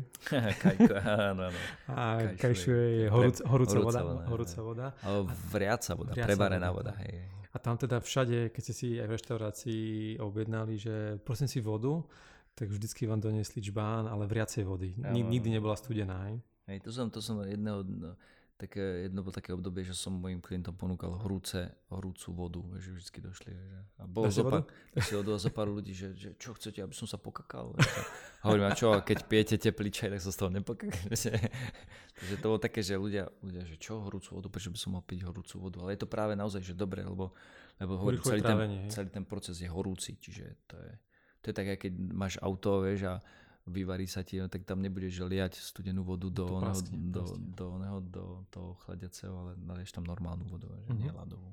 Áno, 1.33 1.49
áno. 1.49 1.59
A 1.89 2.29
kajšuej 2.37 2.93
je 3.01 3.09
horúc, 3.09 3.41
horúca, 3.49 3.79
voda. 3.81 4.01
Horúca 4.29 4.59
voda. 4.61 4.87
Alebo 5.01 5.33
vriaca 5.49 5.93
voda, 5.97 6.13
vriaca 6.13 6.29
prevarená 6.29 6.69
voda. 6.69 6.93
voda 6.93 7.01
hej. 7.09 7.25
A 7.53 7.57
tam 7.57 7.81
teda 7.81 8.05
všade, 8.05 8.53
keď 8.53 8.63
ste 8.69 8.75
si 8.77 8.87
aj 9.01 9.09
v 9.09 9.15
reštaurácii 9.17 9.85
objednali, 10.21 10.77
že 10.77 11.17
prosím 11.25 11.49
si 11.49 11.65
vodu, 11.65 12.05
tak 12.53 12.69
vždycky 12.69 13.09
vám 13.09 13.25
doniesli 13.25 13.65
čbán, 13.65 14.05
ale 14.13 14.29
vriacej 14.29 14.69
vody. 14.69 14.93
Nikdy 15.01 15.57
nebola 15.57 15.73
studená. 15.73 16.29
Hej, 16.29 16.45
hej 16.69 16.79
to 16.85 16.93
som, 16.93 17.09
to 17.09 17.25
som 17.25 17.41
jedného, 17.49 17.81
také, 18.57 19.05
jedno 19.05 19.21
bolo 19.21 19.37
také 19.37 19.53
obdobie, 19.53 19.85
že 19.85 19.93
som 19.93 20.17
mojim 20.17 20.41
klientom 20.41 20.73
ponúkal 20.73 21.13
horúce, 21.21 21.69
horúcu 21.93 22.29
vodu, 22.33 22.61
že 22.81 22.97
vždy 22.97 23.21
došli. 23.21 23.53
Že, 23.53 23.79
a 24.01 24.05
bolo 24.09 24.33
zo 24.33 24.43
pár, 24.49 24.65
zo 25.37 25.51
pár 25.53 25.69
ľudí, 25.69 25.93
že, 25.93 26.17
že, 26.17 26.33
čo 26.41 26.57
chcete, 26.57 26.81
aby 26.81 26.97
som 26.97 27.05
sa 27.05 27.21
pokakal. 27.21 27.77
A 28.41 28.49
hovorím, 28.49 28.73
a 28.73 28.73
čo, 28.73 28.97
keď 29.05 29.19
pijete 29.29 29.57
teplý 29.61 29.93
čaj, 29.93 30.17
tak 30.17 30.23
sa 30.25 30.33
z 30.33 30.39
toho 30.41 30.51
nepokakajte. 30.57 31.31
Takže 32.17 32.35
to 32.41 32.47
bolo 32.49 32.61
také, 32.61 32.81
že 32.81 32.97
ľudia, 32.97 33.29
ľudia, 33.45 33.69
že 33.69 33.77
čo, 33.77 34.01
horúcu 34.01 34.41
vodu, 34.41 34.49
prečo 34.49 34.73
by 34.73 34.79
som 34.81 34.97
mal 34.97 35.05
piť 35.05 35.29
horúcu 35.29 35.55
vodu. 35.61 35.77
Ale 35.85 35.93
je 35.93 36.01
to 36.01 36.09
práve 36.09 36.33
naozaj, 36.33 36.65
že 36.65 36.73
dobre, 36.73 37.05
lebo, 37.05 37.37
lebo 37.77 37.93
hovorím, 38.01 38.25
celý, 38.25 38.41
ten, 38.41 38.89
celý 38.89 39.09
ten 39.13 39.25
proces 39.29 39.61
je 39.61 39.69
horúci, 39.69 40.17
čiže 40.17 40.65
to 40.65 40.81
je, 40.81 40.93
to 41.45 41.45
je 41.53 41.55
tak, 41.55 41.77
keď 41.77 41.93
máš 41.93 42.41
auto, 42.41 42.81
vieš, 42.81 43.05
a 43.05 43.21
vyvarí 43.67 44.07
sa 44.07 44.23
ti, 44.23 44.39
tak 44.39 44.63
tam 44.63 44.79
nebudeš 44.79 45.27
liať 45.27 45.59
studenú 45.59 46.07
vodu 46.07 46.31
do, 46.31 46.47
oného, 46.47 46.81
do, 47.11 47.23
do, 47.39 47.65
oného, 47.75 47.99
do 48.01 48.25
toho 48.51 48.79
chladiaceho, 48.87 49.35
ale 49.35 49.51
nalieš 49.59 49.95
tam 49.95 50.07
normálnu 50.07 50.47
vodu, 50.47 50.71
že 50.71 50.95
mm-hmm. 50.95 51.03
nie 51.03 51.11
ľadovú. 51.11 51.51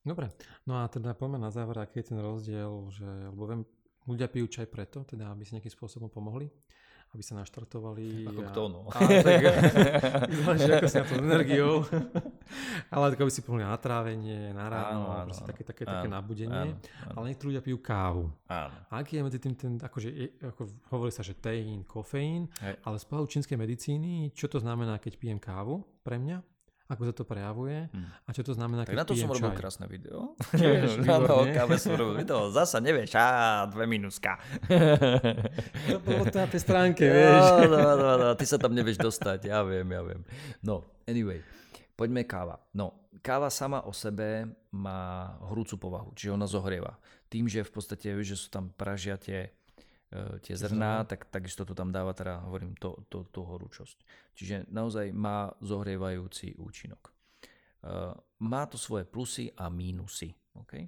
Dobre, 0.00 0.32
no 0.64 0.80
a 0.80 0.88
teda 0.88 1.12
poďme 1.12 1.40
na 1.40 1.52
záver, 1.52 1.76
aký 1.80 2.00
je 2.00 2.06
ten 2.12 2.20
rozdiel, 2.20 2.72
že, 2.88 3.08
lebo 3.32 3.44
viem, 3.44 3.62
ľudia 4.08 4.28
pijú 4.32 4.48
čaj 4.48 4.68
preto, 4.68 5.04
teda 5.04 5.28
aby 5.32 5.44
si 5.44 5.56
nejakým 5.56 5.72
spôsobom 5.72 6.08
pomohli 6.08 6.48
aby 7.10 7.22
sa 7.26 7.34
naštartovali. 7.42 8.30
Ako 8.30 8.40
a, 8.40 8.48
kto, 8.54 8.62
no. 8.70 8.80
A, 8.86 8.98
tak, 9.02 9.42
záleží, 10.46 10.70
ako 10.70 10.86
si 10.86 10.96
na 10.96 11.04
to 11.04 11.14
energiou. 11.18 11.74
ale 12.94 13.04
tak 13.10 13.18
aby 13.18 13.32
si 13.34 13.42
pomohli 13.42 13.66
na 13.66 13.74
trávenie, 13.74 14.54
na 14.54 14.70
ráno, 14.70 15.10
áno, 15.10 15.26
áno, 15.26 15.32
také, 15.34 15.62
také, 15.66 15.82
áno, 15.86 15.92
také 15.98 16.06
nabudenie. 16.06 16.70
Áno, 16.70 16.78
áno. 16.78 17.14
Ale 17.18 17.24
niektorí 17.34 17.46
ľudia 17.50 17.66
pijú 17.66 17.78
kávu. 17.82 18.30
Áno. 18.46 18.76
A 18.86 18.92
aký 19.02 19.18
je 19.18 19.26
medzi 19.26 19.38
tým 19.42 19.54
ten, 19.58 19.72
akože, 19.82 20.08
ako 20.54 20.62
hovorí 20.94 21.10
sa, 21.10 21.26
že 21.26 21.34
teín, 21.34 21.82
kofeín, 21.82 22.46
Hej. 22.62 22.78
ale 22.86 22.96
z 23.02 23.04
čínskej 23.10 23.58
medicíny, 23.58 24.30
čo 24.30 24.46
to 24.46 24.62
znamená, 24.62 25.02
keď 25.02 25.18
pijem 25.18 25.42
kávu 25.42 25.82
pre 26.06 26.14
mňa? 26.14 26.59
Ako 26.90 27.02
sa 27.06 27.14
to 27.14 27.22
prejavuje 27.22 27.86
hmm. 27.86 28.26
a 28.26 28.28
čo 28.34 28.42
to 28.42 28.50
znamená, 28.58 28.82
keď 28.82 28.98
Tak 28.98 29.00
na 29.00 29.06
to 29.06 29.14
som 29.14 29.30
robil 29.30 29.54
krásne 29.54 29.86
video. 29.86 30.34
na 31.06 31.22
to 31.22 31.46
káve 31.54 31.78
som 31.78 31.94
robil 31.94 32.26
video. 32.26 32.50
Zasa 32.50 32.82
nevieš, 32.82 33.14
á, 33.14 33.62
dve 33.70 33.86
minuska. 33.86 34.42
to 35.86 36.02
bolo 36.02 36.26
to 36.26 36.36
na 36.42 36.50
tej 36.50 36.60
stránke, 36.66 37.06
vieš. 37.06 37.46
No, 37.70 37.78
no, 37.78 37.90
no, 37.94 38.10
no, 38.18 38.28
ty 38.34 38.42
sa 38.42 38.58
tam 38.58 38.74
nevieš 38.74 38.98
dostať, 38.98 39.46
ja 39.46 39.62
viem, 39.62 39.86
ja 39.86 40.02
viem. 40.02 40.26
No, 40.66 40.82
anyway, 41.06 41.38
poďme 41.94 42.26
káva. 42.26 42.58
No, 42.74 43.06
káva 43.22 43.46
sama 43.54 43.86
o 43.86 43.94
sebe 43.94 44.50
má 44.74 45.30
horúcu 45.46 45.78
povahu, 45.78 46.10
čiže 46.18 46.34
ona 46.34 46.50
zohrieva. 46.50 46.98
Tým, 47.30 47.46
že 47.46 47.62
v 47.62 47.70
podstate, 47.70 48.10
vieš, 48.10 48.34
že 48.34 48.40
sú 48.42 48.48
tam 48.50 48.74
pražia 48.74 49.14
tie 50.10 50.18
E, 50.18 50.42
tie 50.42 50.58
zrná, 50.58 51.06
tak 51.06 51.30
takisto 51.30 51.62
to 51.62 51.70
tam 51.70 51.94
dáva, 51.94 52.10
teda 52.10 52.42
hovorím, 52.42 52.74
to, 52.74 53.06
to, 53.06 53.30
tú 53.30 53.46
horúčosť. 53.46 54.02
Čiže 54.34 54.66
naozaj 54.74 55.14
má 55.14 55.54
zohrievajúci 55.62 56.58
účinok. 56.58 57.14
Uh, 57.80 58.12
má 58.44 58.68
to 58.68 58.76
svoje 58.76 59.08
plusy 59.08 59.48
a 59.56 59.72
mínusy. 59.72 60.28
Okay? 60.52 60.84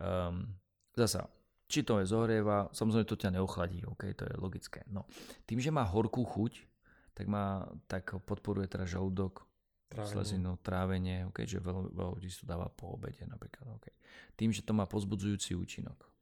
Um, 0.00 0.56
zasa, 0.96 1.28
či 1.68 1.84
to 1.84 2.00
je 2.00 2.08
zohrieva, 2.08 2.72
samozrejme 2.72 3.04
to 3.04 3.20
ťa 3.20 3.36
neochladí, 3.36 3.84
okay? 3.92 4.16
to 4.16 4.24
je 4.24 4.32
logické. 4.40 4.88
No. 4.88 5.04
Tým, 5.44 5.60
že 5.60 5.68
má 5.68 5.84
horkú 5.84 6.24
chuť, 6.24 6.64
tak, 7.12 7.28
má, 7.28 7.68
tak 7.84 8.16
podporuje 8.24 8.72
teda 8.72 8.88
žalúdok, 8.88 9.44
trávenie. 9.92 10.12
slezinu, 10.16 10.50
trávenie, 10.64 11.18
okay? 11.28 11.44
že 11.44 11.60
veľa, 11.60 11.92
veľa 11.92 12.10
ľudí 12.16 12.32
to 12.32 12.48
dáva 12.48 12.72
po 12.72 12.96
obede 12.96 13.28
napríklad. 13.28 13.76
Okay? 13.76 13.92
Tým, 14.32 14.48
že 14.48 14.64
to 14.64 14.72
má 14.72 14.88
pozbudzujúci 14.88 15.52
účinok 15.52 16.13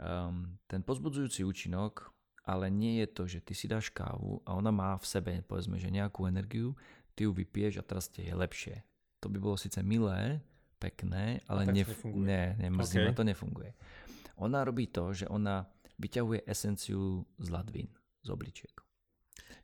um, 0.00 0.56
ten 0.68 0.80
pozbudzujúci 0.82 1.44
účinok, 1.44 2.12
ale 2.46 2.70
nie 2.70 3.02
je 3.02 3.06
to, 3.10 3.22
že 3.26 3.42
ty 3.42 3.52
si 3.58 3.66
dáš 3.66 3.90
kávu 3.90 4.38
a 4.46 4.54
ona 4.54 4.70
má 4.70 4.94
v 4.96 5.06
sebe, 5.06 5.32
povedzme, 5.42 5.82
že 5.82 5.90
nejakú 5.90 6.30
energiu, 6.30 6.78
ty 7.18 7.26
ju 7.26 7.34
vypiješ 7.34 7.82
a 7.82 7.86
teraz 7.86 8.06
ti 8.06 8.22
je 8.22 8.34
lepšie. 8.34 8.86
To 9.24 9.26
by 9.26 9.38
bolo 9.42 9.58
síce 9.58 9.82
milé, 9.82 10.38
pekné, 10.78 11.40
ale 11.48 11.66
nef- 11.72 12.04
ne, 12.04 12.54
ne, 12.60 12.68
mrzí 12.70 13.02
okay. 13.02 13.16
to 13.16 13.24
nefunguje. 13.24 13.74
Ona 14.36 14.62
robí 14.62 14.86
to, 14.92 15.16
že 15.16 15.26
ona 15.26 15.64
vyťahuje 15.96 16.44
esenciu 16.44 17.24
z 17.40 17.48
ladvín, 17.48 17.88
z 18.20 18.28
obličiek. 18.28 18.85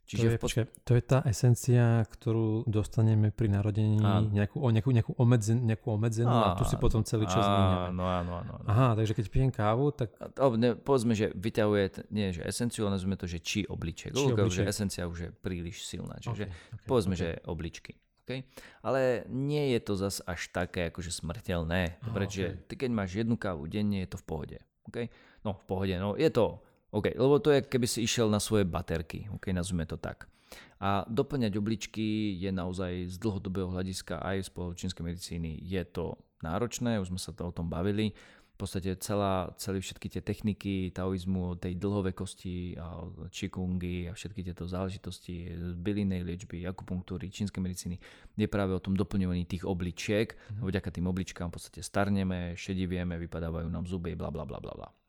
Čiže 0.02 0.28
to, 0.28 0.28
je, 0.28 0.38
pod... 0.38 0.50
to 0.84 0.92
je 0.98 1.02
tá 1.08 1.18
esencia, 1.24 2.04
ktorú 2.04 2.68
dostaneme 2.68 3.32
pri 3.32 3.48
narodení, 3.48 3.96
nejakú, 4.34 4.60
nejakú, 4.60 4.90
nejakú, 4.92 5.12
obmedzen, 5.16 5.64
nejakú 5.64 5.88
obmedzenú 5.88 6.28
a, 6.28 6.52
a 6.52 6.58
tu 6.58 6.68
si 6.68 6.76
potom 6.76 7.00
celý 7.06 7.24
čas 7.24 7.40
míňame. 7.40 7.96
Áno, 7.96 8.04
áno, 8.04 8.32
áno, 8.44 8.52
áno. 8.60 8.66
Aha, 8.68 8.88
takže 8.98 9.16
keď 9.16 9.24
pijem 9.32 9.50
kávu, 9.54 9.88
tak... 9.94 10.12
O, 10.36 10.52
ne, 10.58 10.76
povedzme, 10.76 11.16
že 11.16 11.32
vyťahuje, 11.32 12.12
nie 12.12 12.34
že 12.34 12.44
esenciu, 12.44 12.84
ale 12.84 13.00
nazvime 13.00 13.16
to, 13.16 13.24
že 13.24 13.40
či 13.40 13.64
obliček. 13.64 14.12
Či 14.12 14.36
obliček. 14.36 14.66
že 14.66 14.68
esencia 14.68 15.08
už 15.08 15.18
je 15.22 15.30
príliš 15.32 15.86
silná. 15.86 16.20
Čiže 16.20 16.44
okay, 16.44 16.76
okay, 16.76 16.86
povedzme, 16.90 17.14
okay. 17.16 17.22
že 17.22 17.28
obličky. 17.48 17.92
Okay? 18.28 18.44
Ale 18.84 19.24
nie 19.32 19.72
je 19.72 19.80
to 19.80 19.96
zas 19.96 20.20
až 20.28 20.52
také 20.52 20.92
akože 20.92 21.08
smrteľné. 21.08 22.04
Dobre, 22.04 22.28
okay. 22.28 22.36
že 22.36 22.44
ty 22.68 22.74
keď 22.76 22.90
máš 22.92 23.16
jednu 23.16 23.40
kávu 23.40 23.64
denne, 23.64 24.04
je 24.04 24.12
to 24.12 24.18
v 24.20 24.24
pohode. 24.28 24.58
Okay? 24.92 25.08
No 25.40 25.56
v 25.56 25.64
pohode, 25.64 25.94
no 25.96 26.18
je 26.20 26.28
to 26.28 26.60
OK, 26.92 27.16
lebo 27.16 27.40
to 27.40 27.48
je, 27.56 27.64
keby 27.64 27.88
si 27.88 28.04
išiel 28.04 28.28
na 28.28 28.36
svoje 28.36 28.68
baterky, 28.68 29.24
OK, 29.32 29.48
nazvime 29.48 29.88
to 29.88 29.96
tak. 29.96 30.28
A 30.76 31.08
doplňať 31.08 31.56
obličky 31.56 32.36
je 32.36 32.52
naozaj 32.52 33.08
z 33.08 33.16
dlhodobého 33.16 33.72
hľadiska 33.72 34.20
aj 34.20 34.44
z 34.44 34.50
čínskej 34.52 35.04
medicíny 35.06 35.56
je 35.64 35.80
to 35.88 36.20
náročné, 36.44 37.00
už 37.00 37.08
sme 37.14 37.20
sa 37.22 37.32
to 37.32 37.48
o 37.48 37.54
tom 37.54 37.72
bavili. 37.72 38.12
V 38.52 38.56
podstate 38.60 38.94
celá, 39.00 39.48
celé 39.56 39.80
všetky 39.80 40.12
tie 40.12 40.22
techniky 40.22 40.92
taoizmu, 40.92 41.56
tej 41.56 41.80
dlhovekosti 41.80 42.76
a 42.76 43.08
čikungy 43.32 44.06
a 44.06 44.12
všetky 44.12 44.44
tieto 44.44 44.68
záležitosti 44.68 45.56
bylinej 45.80 46.22
liečby, 46.22 46.68
akupunktúry, 46.68 47.32
čínskej 47.32 47.58
medicíny 47.64 47.96
je 48.36 48.46
práve 48.46 48.76
o 48.76 48.84
tom 48.84 48.92
doplňovaní 48.92 49.48
tých 49.48 49.64
obličiek. 49.64 50.36
Mm. 50.60 50.68
Vďaka 50.68 50.92
tým 50.92 51.08
obličkám 51.08 51.48
v 51.48 51.54
podstate 51.58 51.80
starneme, 51.80 52.52
šedivieme, 52.52 53.16
vypadávajú 53.24 53.66
nám 53.72 53.88
zuby, 53.88 54.12
bla 54.12 54.28
bla 54.28 54.44
bla 54.44 54.60
bla 54.60 54.76
bla. 54.76 55.01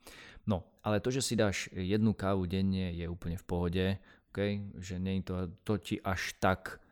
No, 0.44 0.68
ale 0.84 1.00
to, 1.00 1.12
že 1.12 1.24
si 1.24 1.34
dáš 1.40 1.72
jednu 1.72 2.12
kávu 2.12 2.44
denne 2.48 2.92
je 2.92 3.08
úplne 3.08 3.40
v 3.40 3.46
pohode, 3.48 3.86
okay? 4.32 4.60
že 4.80 5.00
nie 5.00 5.24
to, 5.24 5.48
to 5.64 5.80
ti 5.80 5.96
až 6.04 6.36
tak 6.40 6.84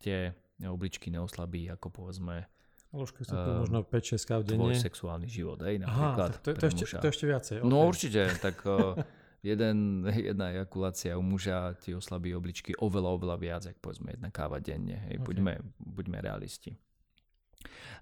tie 0.00 0.36
obličky 0.60 1.08
neoslabí, 1.08 1.72
ako 1.72 1.88
povedzme 1.88 2.44
Ložky 2.90 3.22
sú 3.22 3.38
tu 3.38 3.50
uh, 3.54 3.62
možno 3.62 3.86
5-6 3.86 4.26
káv 4.26 4.40
denne. 4.42 4.66
Tvoj 4.66 4.82
sexuálny 4.82 5.30
život, 5.30 5.62
hej, 5.62 5.78
napríklad. 5.78 6.30
Aha, 6.34 6.42
to, 6.42 6.58
to, 6.58 6.64
ešte, 6.66 6.98
to 6.98 7.06
ešte 7.06 7.24
viacej. 7.30 7.56
Okay. 7.62 7.70
No 7.70 7.86
určite, 7.86 8.26
tak 8.42 8.58
uh, 8.66 8.98
jeden, 9.46 10.02
jedna 10.10 10.50
ejakulácia 10.50 11.14
u 11.14 11.22
muža 11.22 11.78
ti 11.78 11.94
oslabí 11.94 12.34
obličky 12.34 12.74
oveľa, 12.82 13.10
oveľa 13.14 13.36
viac, 13.38 13.62
ako 13.70 13.78
povedzme 13.78 14.18
jedna 14.18 14.34
káva 14.34 14.58
denne. 14.58 15.06
Hej, 15.06 15.22
okay. 15.22 15.26
buďme, 15.30 15.52
buďme 15.78 16.18
realisti. 16.18 16.74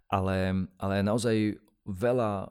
Ale, 0.09 0.57
ale 0.81 0.95
naozaj 1.05 1.61
veľa, 1.85 2.49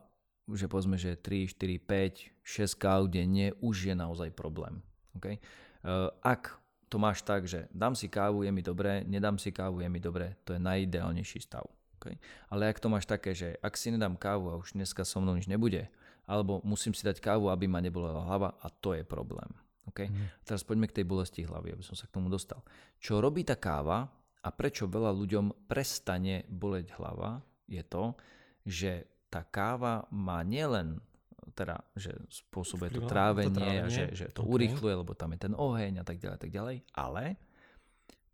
že 0.56 0.72
povedzme, 0.72 0.96
že 0.96 1.20
3, 1.20 1.52
4, 1.52 1.80
5, 1.84 2.32
6 2.44 2.80
káv 2.80 3.12
denne 3.12 3.52
už 3.60 3.92
je 3.92 3.96
naozaj 3.96 4.32
problém. 4.32 4.80
Okay? 5.20 5.44
Uh, 5.84 6.08
ak 6.24 6.56
to 6.88 6.96
máš 6.96 7.20
tak, 7.28 7.44
že 7.44 7.68
dám 7.76 7.96
si 8.00 8.08
kávu, 8.08 8.48
je 8.48 8.52
mi 8.52 8.64
dobré, 8.64 9.04
nedám 9.04 9.36
si 9.36 9.52
kávu, 9.52 9.84
je 9.84 9.90
mi 9.92 10.00
dobré, 10.00 10.40
to 10.48 10.56
je 10.56 10.60
najideálnejší 10.64 11.44
stav. 11.44 11.68
Okay? 12.00 12.16
Ale 12.48 12.72
ak 12.72 12.80
to 12.80 12.88
máš 12.88 13.04
také, 13.04 13.36
že 13.36 13.60
ak 13.60 13.76
si 13.76 13.92
nedám 13.92 14.16
kávu 14.16 14.56
a 14.56 14.60
už 14.60 14.72
dneska 14.72 15.04
so 15.04 15.20
mnou 15.20 15.36
nič 15.36 15.52
nebude, 15.52 15.92
alebo 16.24 16.64
musím 16.64 16.96
si 16.96 17.04
dať 17.04 17.20
kávu, 17.20 17.52
aby 17.52 17.68
ma 17.68 17.84
nebolela 17.84 18.24
hlava 18.24 18.56
a 18.64 18.72
to 18.72 18.96
je 18.96 19.04
problém. 19.04 19.52
Okay? 19.92 20.08
Mm. 20.08 20.28
Teraz 20.48 20.64
poďme 20.64 20.88
k 20.88 21.04
tej 21.04 21.06
bolesti 21.08 21.44
hlavy, 21.44 21.76
aby 21.76 21.84
som 21.84 21.96
sa 21.96 22.08
k 22.08 22.16
tomu 22.16 22.32
dostal. 22.32 22.64
Čo 23.00 23.20
robí 23.20 23.44
tá 23.44 23.60
káva 23.60 24.08
a 24.44 24.50
prečo 24.52 24.88
veľa 24.88 25.12
ľuďom 25.12 25.68
prestane 25.68 26.48
boleť 26.48 26.96
hlava, 27.00 27.44
je 27.68 27.84
to, 27.84 28.16
že 28.64 29.08
tá 29.28 29.44
káva 29.44 30.08
má 30.12 30.42
nielen 30.42 31.00
teda, 31.56 31.82
že 31.98 32.14
spôsobuje 32.30 32.94
to 32.94 33.10
trávenie, 33.10 33.50
to 33.50 33.58
trávenie 33.58 33.90
že, 33.90 34.06
že 34.14 34.26
to 34.30 34.46
okay. 34.46 34.52
urýchluje, 34.54 34.94
lebo 34.94 35.18
tam 35.18 35.34
je 35.34 35.40
ten 35.48 35.54
oheň 35.58 36.02
a 36.02 36.06
tak 36.06 36.22
ďalej, 36.22 36.38
tak 36.38 36.52
ďalej, 36.54 36.78
ale 36.94 37.40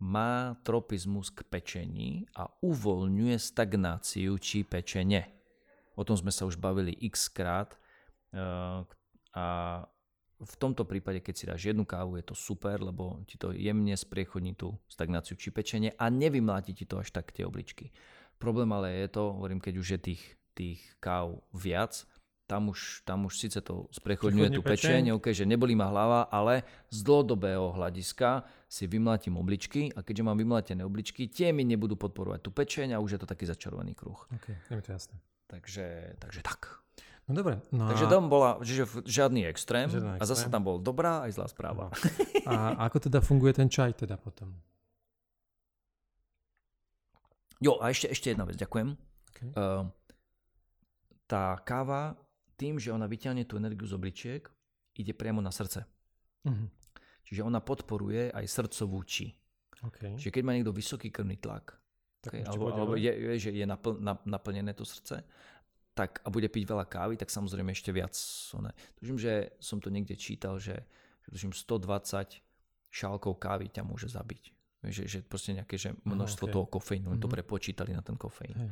má 0.04 0.60
tropizmus 0.68 1.32
k 1.32 1.48
pečení 1.48 2.28
a 2.36 2.52
uvoľňuje 2.60 3.36
stagnáciu 3.40 4.36
či 4.42 4.68
pečenie. 4.68 5.24
O 5.96 6.04
tom 6.04 6.20
sme 6.20 6.34
sa 6.34 6.44
už 6.44 6.60
bavili 6.60 6.92
x 7.00 7.32
krát 7.32 7.80
Eh, 8.34 8.82
a 9.34 9.46
v 10.44 10.56
tomto 10.60 10.84
prípade, 10.84 11.22
keď 11.22 11.34
si 11.38 11.46
dáš 11.48 11.62
jednu 11.70 11.86
kávu, 11.86 12.20
je 12.20 12.26
to 12.26 12.36
super, 12.36 12.82
lebo 12.82 13.22
ti 13.30 13.38
to 13.38 13.54
jemne 13.54 13.94
spriechodní 13.96 14.58
tú 14.58 14.76
stagnáciu 14.90 15.40
či 15.40 15.54
pečenie 15.54 15.96
a 15.96 16.10
nevymláti 16.12 16.76
ti 16.76 16.84
to 16.84 17.00
až 17.00 17.14
tak 17.14 17.32
tie 17.32 17.48
obličky. 17.48 17.94
Problém 18.42 18.68
ale 18.76 18.92
je 19.06 19.10
to, 19.14 19.38
hovorím, 19.40 19.62
keď 19.64 19.74
už 19.80 19.88
je 19.96 20.00
tých, 20.12 20.24
tých 20.54 20.82
káv 21.02 21.42
viac, 21.54 22.06
tam 22.44 22.70
už, 22.70 23.02
tam 23.08 23.26
už 23.26 23.40
síce 23.40 23.58
to 23.64 23.88
sprechodňuje 23.90 24.54
tú 24.54 24.62
pečenie, 24.62 25.16
okay, 25.16 25.34
že 25.34 25.48
nebolí 25.48 25.74
ma 25.74 25.90
hlava, 25.90 26.28
ale 26.30 26.68
z 26.92 27.02
dlhodobého 27.02 27.74
hľadiska 27.74 28.46
si 28.68 28.86
vymlátim 28.86 29.34
obličky 29.40 29.90
a 29.96 30.06
keďže 30.06 30.28
mám 30.28 30.38
vymlátené 30.38 30.84
obličky, 30.86 31.32
tie 31.32 31.56
mi 31.56 31.64
nebudú 31.64 31.96
podporovať 31.96 32.40
tú 32.44 32.52
pečeň 32.52 32.94
a 32.94 33.02
už 33.02 33.18
je 33.18 33.20
to 33.24 33.28
taký 33.30 33.48
začarovaný 33.48 33.96
kruh. 33.96 34.20
Ok, 34.36 34.54
je 34.54 34.84
to 34.84 34.92
jasné. 34.92 35.16
Takže, 35.48 36.18
takže 36.20 36.42
tak. 36.44 36.84
No 37.24 37.40
dobre. 37.40 37.64
No 37.72 37.88
Takže 37.88 38.06
dom 38.12 38.28
bola 38.28 38.60
že 38.60 38.84
žiadny 39.08 39.48
extrém, 39.48 39.88
žiadny 39.88 40.20
extrém 40.20 40.22
a 40.22 40.26
zase 40.28 40.52
tam 40.52 40.68
bol 40.68 40.84
dobrá 40.84 41.24
aj 41.24 41.40
zlá 41.40 41.48
správa. 41.48 41.88
No. 41.88 41.96
A 42.52 42.84
ako 42.92 43.08
teda 43.08 43.24
funguje 43.24 43.56
ten 43.56 43.72
čaj 43.72 43.96
teda 43.96 44.20
potom? 44.20 44.52
Jo, 47.64 47.80
a 47.80 47.88
ešte, 47.88 48.12
ešte 48.12 48.36
jedna 48.36 48.44
vec, 48.44 48.60
ďakujem. 48.60 49.00
Okay. 49.32 49.50
Uh, 49.56 49.88
tá 51.28 51.58
káva, 51.64 52.18
tým, 52.60 52.78
že 52.78 52.94
ona 52.94 53.10
vyťahne 53.10 53.44
tú 53.48 53.58
energiu 53.58 53.88
z 53.90 53.98
obličiek, 53.98 54.44
ide 54.96 55.14
priamo 55.16 55.42
na 55.42 55.50
srdce. 55.50 55.84
Uh-huh. 56.46 56.68
Čiže 57.24 57.42
ona 57.42 57.64
podporuje 57.64 58.30
aj 58.30 58.46
srdcovú 58.46 59.02
či. 59.08 59.34
Okay. 59.84 60.16
Čiže 60.16 60.32
keď 60.32 60.44
má 60.46 60.52
niekto 60.56 60.76
vysoký 60.76 61.12
krvný 61.12 61.40
tlak, 61.40 61.76
tak 62.24 62.40
okay, 62.40 62.48
alebo, 62.48 62.72
alebo 62.72 62.94
je, 62.96 63.12
je, 63.12 63.50
že 63.50 63.52
je 63.52 63.66
napl, 63.68 64.00
naplnené 64.24 64.72
to 64.72 64.88
srdce 64.88 65.20
tak, 65.94 66.24
a 66.26 66.28
bude 66.34 66.50
piť 66.50 66.66
veľa 66.66 66.90
kávy, 66.90 67.20
tak 67.20 67.30
samozrejme 67.30 67.70
ešte 67.70 67.94
viac. 67.94 68.18
Ne. 68.64 68.72
Že 69.04 69.54
som 69.62 69.78
to 69.78 69.94
niekde 69.94 70.18
čítal, 70.18 70.58
že, 70.58 70.88
tužím 71.30 71.54
120 71.54 72.42
šálkov 72.90 73.34
kávy 73.38 73.70
ťa 73.70 73.86
môže 73.86 74.10
zabiť. 74.10 74.44
Že, 74.84 75.04
že 75.08 75.18
proste 75.24 75.56
nejaké 75.56 75.80
že 75.80 75.96
množstvo 76.04 76.46
okay. 76.50 76.54
toho 76.54 76.66
kofeínu, 76.68 77.08
mm-hmm. 77.16 77.24
to 77.24 77.30
mhm. 77.30 77.36
prepočítali 77.40 77.92
na 77.96 78.04
ten 78.04 78.20
kofeín. 78.20 78.58
Hey. 78.58 78.70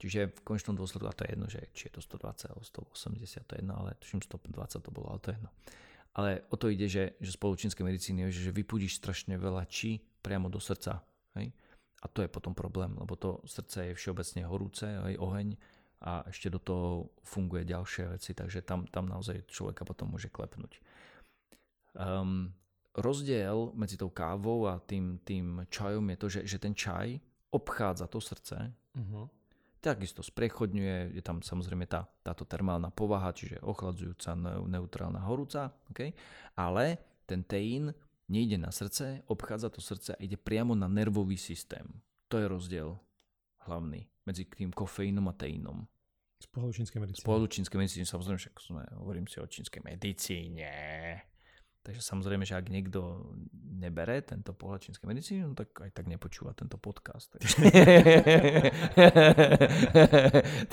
Čiže 0.00 0.32
v 0.32 0.40
končnom 0.40 0.72
dôsledku, 0.72 1.04
a 1.04 1.12
to 1.12 1.28
je 1.28 1.36
jedno, 1.36 1.46
že 1.52 1.60
či 1.76 1.92
je 1.92 1.92
to 1.92 2.00
120 2.00 2.56
alebo 2.56 2.64
180, 2.64 3.44
to 3.44 3.52
je 3.52 3.60
jedno, 3.60 3.76
ale 3.76 3.92
tuším 4.00 4.24
120 4.24 4.80
to 4.80 4.88
bolo, 4.88 5.12
ale 5.12 5.20
to 5.20 5.28
je 5.28 5.36
jedno. 5.36 5.50
Ale 6.16 6.30
o 6.48 6.56
to 6.56 6.72
ide, 6.72 6.88
že, 6.88 7.20
že 7.20 7.36
spoločenské 7.36 7.84
medicíny 7.84 8.32
je, 8.32 8.48
že, 8.48 8.56
vypudíš 8.56 8.96
strašne 8.96 9.36
veľa 9.36 9.68
či 9.68 10.00
priamo 10.24 10.48
do 10.48 10.56
srdca. 10.56 11.04
Hej? 11.36 11.52
A 12.00 12.06
to 12.08 12.24
je 12.24 12.32
potom 12.32 12.56
problém, 12.56 12.96
lebo 12.96 13.12
to 13.12 13.44
srdce 13.44 13.92
je 13.92 13.98
všeobecne 13.98 14.40
horúce, 14.48 14.88
hej, 14.88 15.20
oheň 15.20 15.60
a 16.00 16.24
ešte 16.32 16.48
do 16.48 16.56
toho 16.56 17.12
funguje 17.20 17.68
ďalšie 17.68 18.08
veci, 18.16 18.32
takže 18.32 18.64
tam, 18.64 18.88
tam 18.88 19.04
naozaj 19.04 19.44
človeka 19.52 19.84
potom 19.84 20.08
môže 20.08 20.32
klepnúť. 20.32 20.80
Um, 21.92 22.56
rozdiel 22.96 23.76
medzi 23.76 24.00
tou 24.00 24.08
kávou 24.08 24.64
a 24.64 24.80
tým, 24.80 25.20
tým 25.20 25.68
čajom 25.68 26.04
je 26.08 26.16
to, 26.16 26.26
že, 26.32 26.40
že 26.48 26.56
ten 26.56 26.72
čaj 26.72 27.20
obchádza 27.52 28.08
to 28.08 28.16
srdce, 28.16 28.56
uh-huh. 28.96 29.28
Takisto 29.80 30.20
sprechodňuje, 30.20 31.16
je 31.16 31.22
tam 31.24 31.40
samozrejme 31.40 31.88
tá, 31.88 32.04
táto 32.20 32.44
termálna 32.44 32.92
povaha, 32.92 33.32
čiže 33.32 33.58
ochladzujúca, 33.64 34.36
neutrálna, 34.68 35.24
horúca, 35.24 35.72
okay? 35.88 36.12
ale 36.54 37.00
ten 37.24 37.40
teín 37.42 37.90
nejde 38.28 38.60
na 38.60 38.70
srdce, 38.70 39.24
obchádza 39.26 39.72
to 39.72 39.80
srdce 39.80 40.14
a 40.14 40.22
ide 40.22 40.36
priamo 40.36 40.76
na 40.76 40.86
nervový 40.86 41.40
systém. 41.40 41.88
To 42.30 42.38
je 42.38 42.46
rozdiel 42.46 42.94
hlavný 43.66 44.06
medzi 44.28 44.46
tým 44.46 44.70
kofeínom 44.70 45.26
a 45.26 45.34
teínom. 45.34 45.88
Z 46.40 46.48
pohľadu 46.48 46.72
čínskej 46.72 47.00
medicíny. 47.04 47.20
Z 47.20 47.26
pohľadu 47.26 47.46
čínskej 47.52 47.78
medicíny, 47.80 48.04
samozrejme, 48.08 48.38
však 48.40 48.54
hovorím 48.96 49.26
si 49.28 49.36
o 49.42 49.46
čínskej 49.50 49.82
medicíne. 49.84 50.72
Takže 51.80 52.04
samozrejme, 52.04 52.44
že 52.44 52.60
ak 52.60 52.68
niekto 52.68 53.32
nebere 53.56 54.20
tento 54.20 54.52
pohľad 54.52 54.84
čínskej 54.84 55.08
medicíny, 55.08 55.40
no 55.48 55.56
tak 55.56 55.72
aj 55.80 55.96
tak 55.96 56.12
nepočúva 56.12 56.52
tento 56.52 56.76
podcast. 56.76 57.32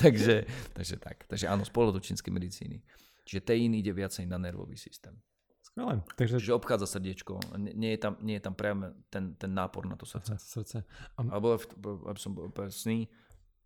takže, 0.03 0.43
takže 0.75 0.95
tak. 0.99 1.23
Takže 1.31 1.47
áno, 1.47 1.63
z 1.63 1.71
pohľadu 1.71 2.03
čínskej 2.03 2.31
medicíny. 2.35 2.83
Čiže 3.23 3.47
teín 3.47 3.71
ide 3.71 3.95
viacej 3.95 4.27
na 4.27 4.35
nervový 4.35 4.75
systém. 4.75 5.15
Skvelé. 5.63 6.03
Takže... 6.19 6.43
Čiže 6.43 6.59
obchádza 6.59 6.87
srdiečko. 6.87 7.39
Nie, 7.55 7.71
nie, 7.75 7.91
je 7.95 7.99
tam, 7.99 8.13
nie 8.19 8.35
je 8.39 8.43
tam 8.43 8.55
priamo 8.55 8.91
ten, 9.07 9.35
ten 9.39 9.51
nápor 9.51 9.87
na 9.87 9.95
to 9.95 10.03
srdce. 10.03 10.35
srdce. 10.39 10.83
A... 11.15 11.19
Alebo, 11.27 11.59
aby 12.07 12.19
som 12.19 12.35
bol 12.35 12.51
presný, 12.51 13.07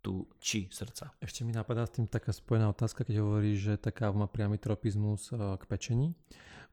tu 0.02 0.26
či 0.42 0.66
srdca. 0.70 1.14
Ešte 1.22 1.46
mi 1.46 1.54
napadá 1.54 1.86
s 1.86 1.94
tým 1.94 2.10
taká 2.10 2.34
spojená 2.34 2.66
otázka, 2.74 3.06
keď 3.06 3.22
hovoríš, 3.22 3.58
že 3.70 3.74
tá 3.78 3.94
káva 3.94 4.18
má 4.18 4.26
priamy 4.26 4.58
tropizmus 4.58 5.30
e, 5.30 5.38
k 5.38 5.62
pečení. 5.70 6.10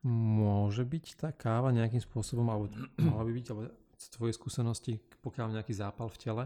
Môže 0.07 0.87
byť 0.87 1.05
tá 1.19 1.29
káva 1.35 1.75
nejakým 1.75 1.99
spôsobom, 1.99 2.47
alebo 2.47 2.71
mohla 3.09 3.23
by 3.27 3.31
byť, 3.35 3.45
alebo 3.51 3.61
z 3.99 4.07
tvojej 4.15 4.35
skúsenosti, 4.35 4.93
pokiaľ 5.19 5.59
nejaký 5.59 5.75
zápal 5.75 6.07
v 6.07 6.17
tele, 6.19 6.45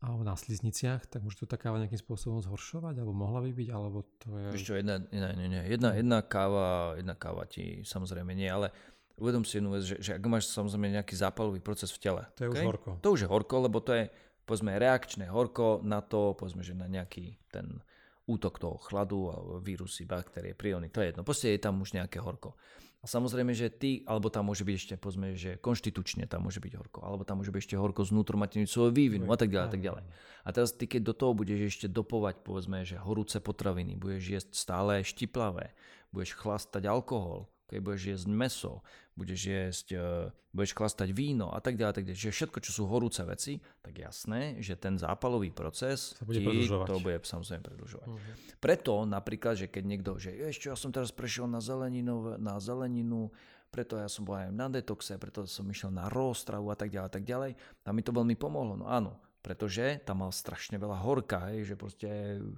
alebo 0.00 0.24
na 0.24 0.32
slizniciach, 0.32 1.08
tak 1.08 1.20
môže 1.20 1.44
to 1.44 1.48
tá 1.48 1.60
káva 1.60 1.76
nejakým 1.76 2.00
spôsobom 2.00 2.40
zhoršovať, 2.40 3.00
alebo 3.00 3.12
mohla 3.12 3.44
by 3.44 3.52
byť, 3.52 3.68
alebo 3.68 4.04
to 4.16 4.32
je... 4.36 4.48
Čo, 4.64 4.80
jedna, 4.80 5.00
nie, 5.12 5.48
nie. 5.48 5.62
Jedna, 5.68 5.92
jedna, 5.92 6.18
káva, 6.24 6.96
jedna 6.96 7.12
káva 7.16 7.44
ti 7.44 7.84
samozrejme 7.84 8.32
nie, 8.32 8.48
ale 8.48 8.72
uvedom 9.20 9.44
si 9.44 9.60
jednu 9.60 9.76
vec, 9.76 9.84
že, 9.84 10.00
že 10.00 10.16
ak 10.16 10.24
máš 10.24 10.48
samozrejme 10.48 10.96
nejaký 10.96 11.12
zápalový 11.12 11.60
proces 11.60 11.92
v 11.92 12.00
tele. 12.00 12.22
To 12.40 12.48
je 12.48 12.48
okay? 12.48 12.64
už 12.64 12.68
horko. 12.72 12.90
To 13.04 13.08
už 13.12 13.20
je 13.20 13.28
horko, 13.28 13.54
lebo 13.60 13.78
to 13.84 13.92
je 13.92 14.04
povedzme 14.48 14.72
reakčné 14.80 15.28
horko 15.28 15.84
na 15.84 16.00
to, 16.00 16.32
povedzme, 16.32 16.64
že 16.64 16.72
na 16.72 16.88
nejaký 16.88 17.36
ten 17.52 17.84
útok 18.28 18.60
toho 18.60 18.76
chladu 18.82 19.32
vírusy, 19.64 20.04
baktérie, 20.04 20.52
priony, 20.52 20.92
to 20.92 21.00
je 21.00 21.14
jedno. 21.14 21.22
Proste 21.24 21.54
je 21.54 21.60
tam 21.60 21.80
už 21.80 21.96
nejaké 21.96 22.20
horko. 22.20 22.56
A 23.00 23.08
samozrejme, 23.08 23.56
že 23.56 23.72
ty, 23.72 24.04
alebo 24.04 24.28
tam 24.28 24.52
môže 24.52 24.60
byť 24.60 24.76
ešte, 24.76 24.94
povedzme, 25.00 25.32
že 25.32 25.56
konštitučne 25.56 26.28
tam 26.28 26.44
môže 26.44 26.60
byť 26.60 26.72
horko, 26.76 27.00
alebo 27.00 27.24
tam 27.24 27.40
môže 27.40 27.48
byť 27.48 27.60
ešte 27.64 27.80
horko 27.80 28.04
znútru 28.04 28.36
svojho 28.68 28.92
vývinu 28.92 29.24
a 29.32 29.40
tak 29.40 29.48
ďalej, 29.48 29.68
a 29.68 29.72
tak 29.72 29.80
ďalej. 29.80 30.04
A 30.44 30.48
teraz 30.52 30.76
ty, 30.76 30.84
keď 30.84 31.08
do 31.08 31.14
toho 31.16 31.32
budeš 31.32 31.60
ešte 31.72 31.88
dopovať, 31.88 32.44
povedzme, 32.44 32.84
že 32.84 33.00
horúce 33.00 33.40
potraviny, 33.40 33.96
budeš 33.96 34.24
jesť 34.28 34.50
stále 34.52 35.00
štiplavé, 35.00 35.72
budeš 36.12 36.36
chlastať 36.36 36.84
alkohol, 36.92 37.48
keď 37.70 37.78
budeš 37.78 38.02
jesť 38.10 38.26
meso, 38.26 38.82
budeš 39.14 39.40
jesť, 39.46 39.86
uh, 39.94 40.34
budeš 40.50 40.74
chlastať 40.74 41.14
víno 41.14 41.54
a 41.54 41.62
tak 41.62 41.78
ďalej, 41.78 41.94
tak 41.94 42.04
ďalej. 42.10 42.18
Čiže 42.18 42.34
všetko, 42.34 42.58
čo 42.58 42.70
sú 42.74 42.82
horúce 42.90 43.22
veci, 43.22 43.62
tak 43.78 43.94
jasné, 43.94 44.58
že 44.58 44.74
ten 44.74 44.98
zápalový 44.98 45.54
proces 45.54 46.18
sa 46.18 46.26
bude 46.26 46.42
ti 46.42 46.66
to 46.66 46.98
bude 46.98 47.22
samozrejme 47.22 47.62
predlžovať. 47.62 48.08
Uh-huh. 48.10 48.34
Preto 48.58 49.06
napríklad, 49.06 49.54
že 49.54 49.66
keď 49.70 49.82
niekto, 49.86 50.10
že 50.18 50.34
ešte 50.50 50.66
ja 50.66 50.74
som 50.74 50.90
teraz 50.90 51.14
prešiel 51.14 51.46
na 51.46 51.62
zeleninu, 51.62 52.34
na 52.42 52.58
zeleninu, 52.58 53.30
preto 53.70 53.94
ja 53.94 54.10
som 54.10 54.26
bol 54.26 54.34
aj 54.34 54.50
na 54.50 54.66
detoxe, 54.66 55.14
preto 55.14 55.46
som 55.46 55.62
išiel 55.70 55.94
na 55.94 56.10
roztravu 56.10 56.74
a 56.74 56.76
tak 56.76 56.90
ďalej, 56.90 57.06
a 57.06 57.12
tak 57.14 57.22
ďalej. 57.22 57.50
A 57.86 57.90
mi 57.94 58.02
to 58.02 58.10
veľmi 58.10 58.34
pomohlo. 58.34 58.74
No 58.74 58.90
áno, 58.90 59.14
pretože 59.40 60.04
tam 60.04 60.20
mal 60.20 60.32
strašne 60.32 60.76
veľa 60.76 61.00
horka, 61.00 61.48
hej, 61.48 61.72
že 61.72 61.74
proste 61.80 62.08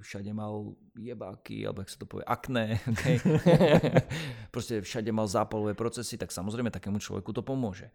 všade 0.02 0.34
mal 0.34 0.74
jebáky, 0.98 1.62
alebo 1.62 1.86
jak 1.86 1.94
sa 1.94 1.98
to 2.02 2.10
povie, 2.10 2.26
akné, 2.26 2.82
okay? 2.92 3.16
proste 4.50 4.82
všade 4.82 5.14
mal 5.14 5.30
zápalové 5.30 5.78
procesy, 5.78 6.18
tak 6.18 6.34
samozrejme 6.34 6.74
takému 6.74 6.98
človeku 6.98 7.30
to 7.30 7.46
pomôže. 7.46 7.86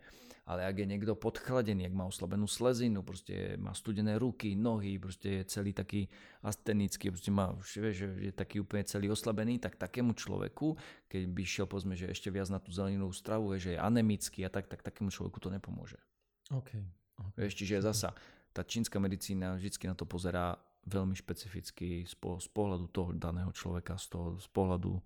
Ale 0.48 0.64
ak 0.64 0.80
je 0.80 0.88
niekto 0.88 1.12
podchladený, 1.20 1.92
ak 1.92 1.96
má 2.00 2.08
oslabenú 2.08 2.48
slezinu, 2.48 3.04
proste 3.04 3.60
má 3.60 3.76
studené 3.76 4.16
ruky, 4.16 4.56
nohy, 4.56 4.96
proste 4.96 5.44
je 5.44 5.52
celý 5.52 5.76
taký 5.76 6.08
astenický, 6.40 7.12
proste 7.12 7.36
má, 7.36 7.52
vieš, 7.60 8.08
že 8.08 8.32
je 8.32 8.32
taký 8.32 8.64
úplne 8.64 8.88
celý 8.88 9.12
oslabený, 9.12 9.60
tak 9.60 9.76
takému 9.76 10.16
človeku, 10.16 10.80
keď 11.12 11.22
by 11.28 11.44
šiel 11.44 11.68
povedzme, 11.68 12.00
že 12.00 12.08
ešte 12.08 12.32
viac 12.32 12.48
na 12.48 12.64
tú 12.64 12.72
zeleninú 12.72 13.12
stravu, 13.12 13.60
že 13.60 13.76
je 13.76 13.80
anemický 13.84 14.48
a 14.48 14.50
tak, 14.50 14.72
tak 14.72 14.88
takému 14.88 15.12
človeku 15.12 15.36
to 15.44 15.52
nepomôže. 15.52 16.00
Okay. 16.48 16.80
okay. 17.20 17.44
Vieš, 17.44 17.54
čiže 17.60 17.84
zasa 17.84 18.16
tá 18.58 18.66
čínska 18.66 18.98
medicína 18.98 19.54
vždy 19.54 19.94
na 19.94 19.94
to 19.94 20.10
pozerá 20.10 20.58
veľmi 20.90 21.14
špecificky 21.14 22.10
z, 22.10 22.16
po, 22.18 22.42
z 22.42 22.50
pohľadu 22.50 22.90
toho 22.90 23.14
daného 23.14 23.54
človeka, 23.54 24.02
z, 24.02 24.18
toho, 24.18 24.28
z 24.42 24.48
pohľadu 24.50 24.98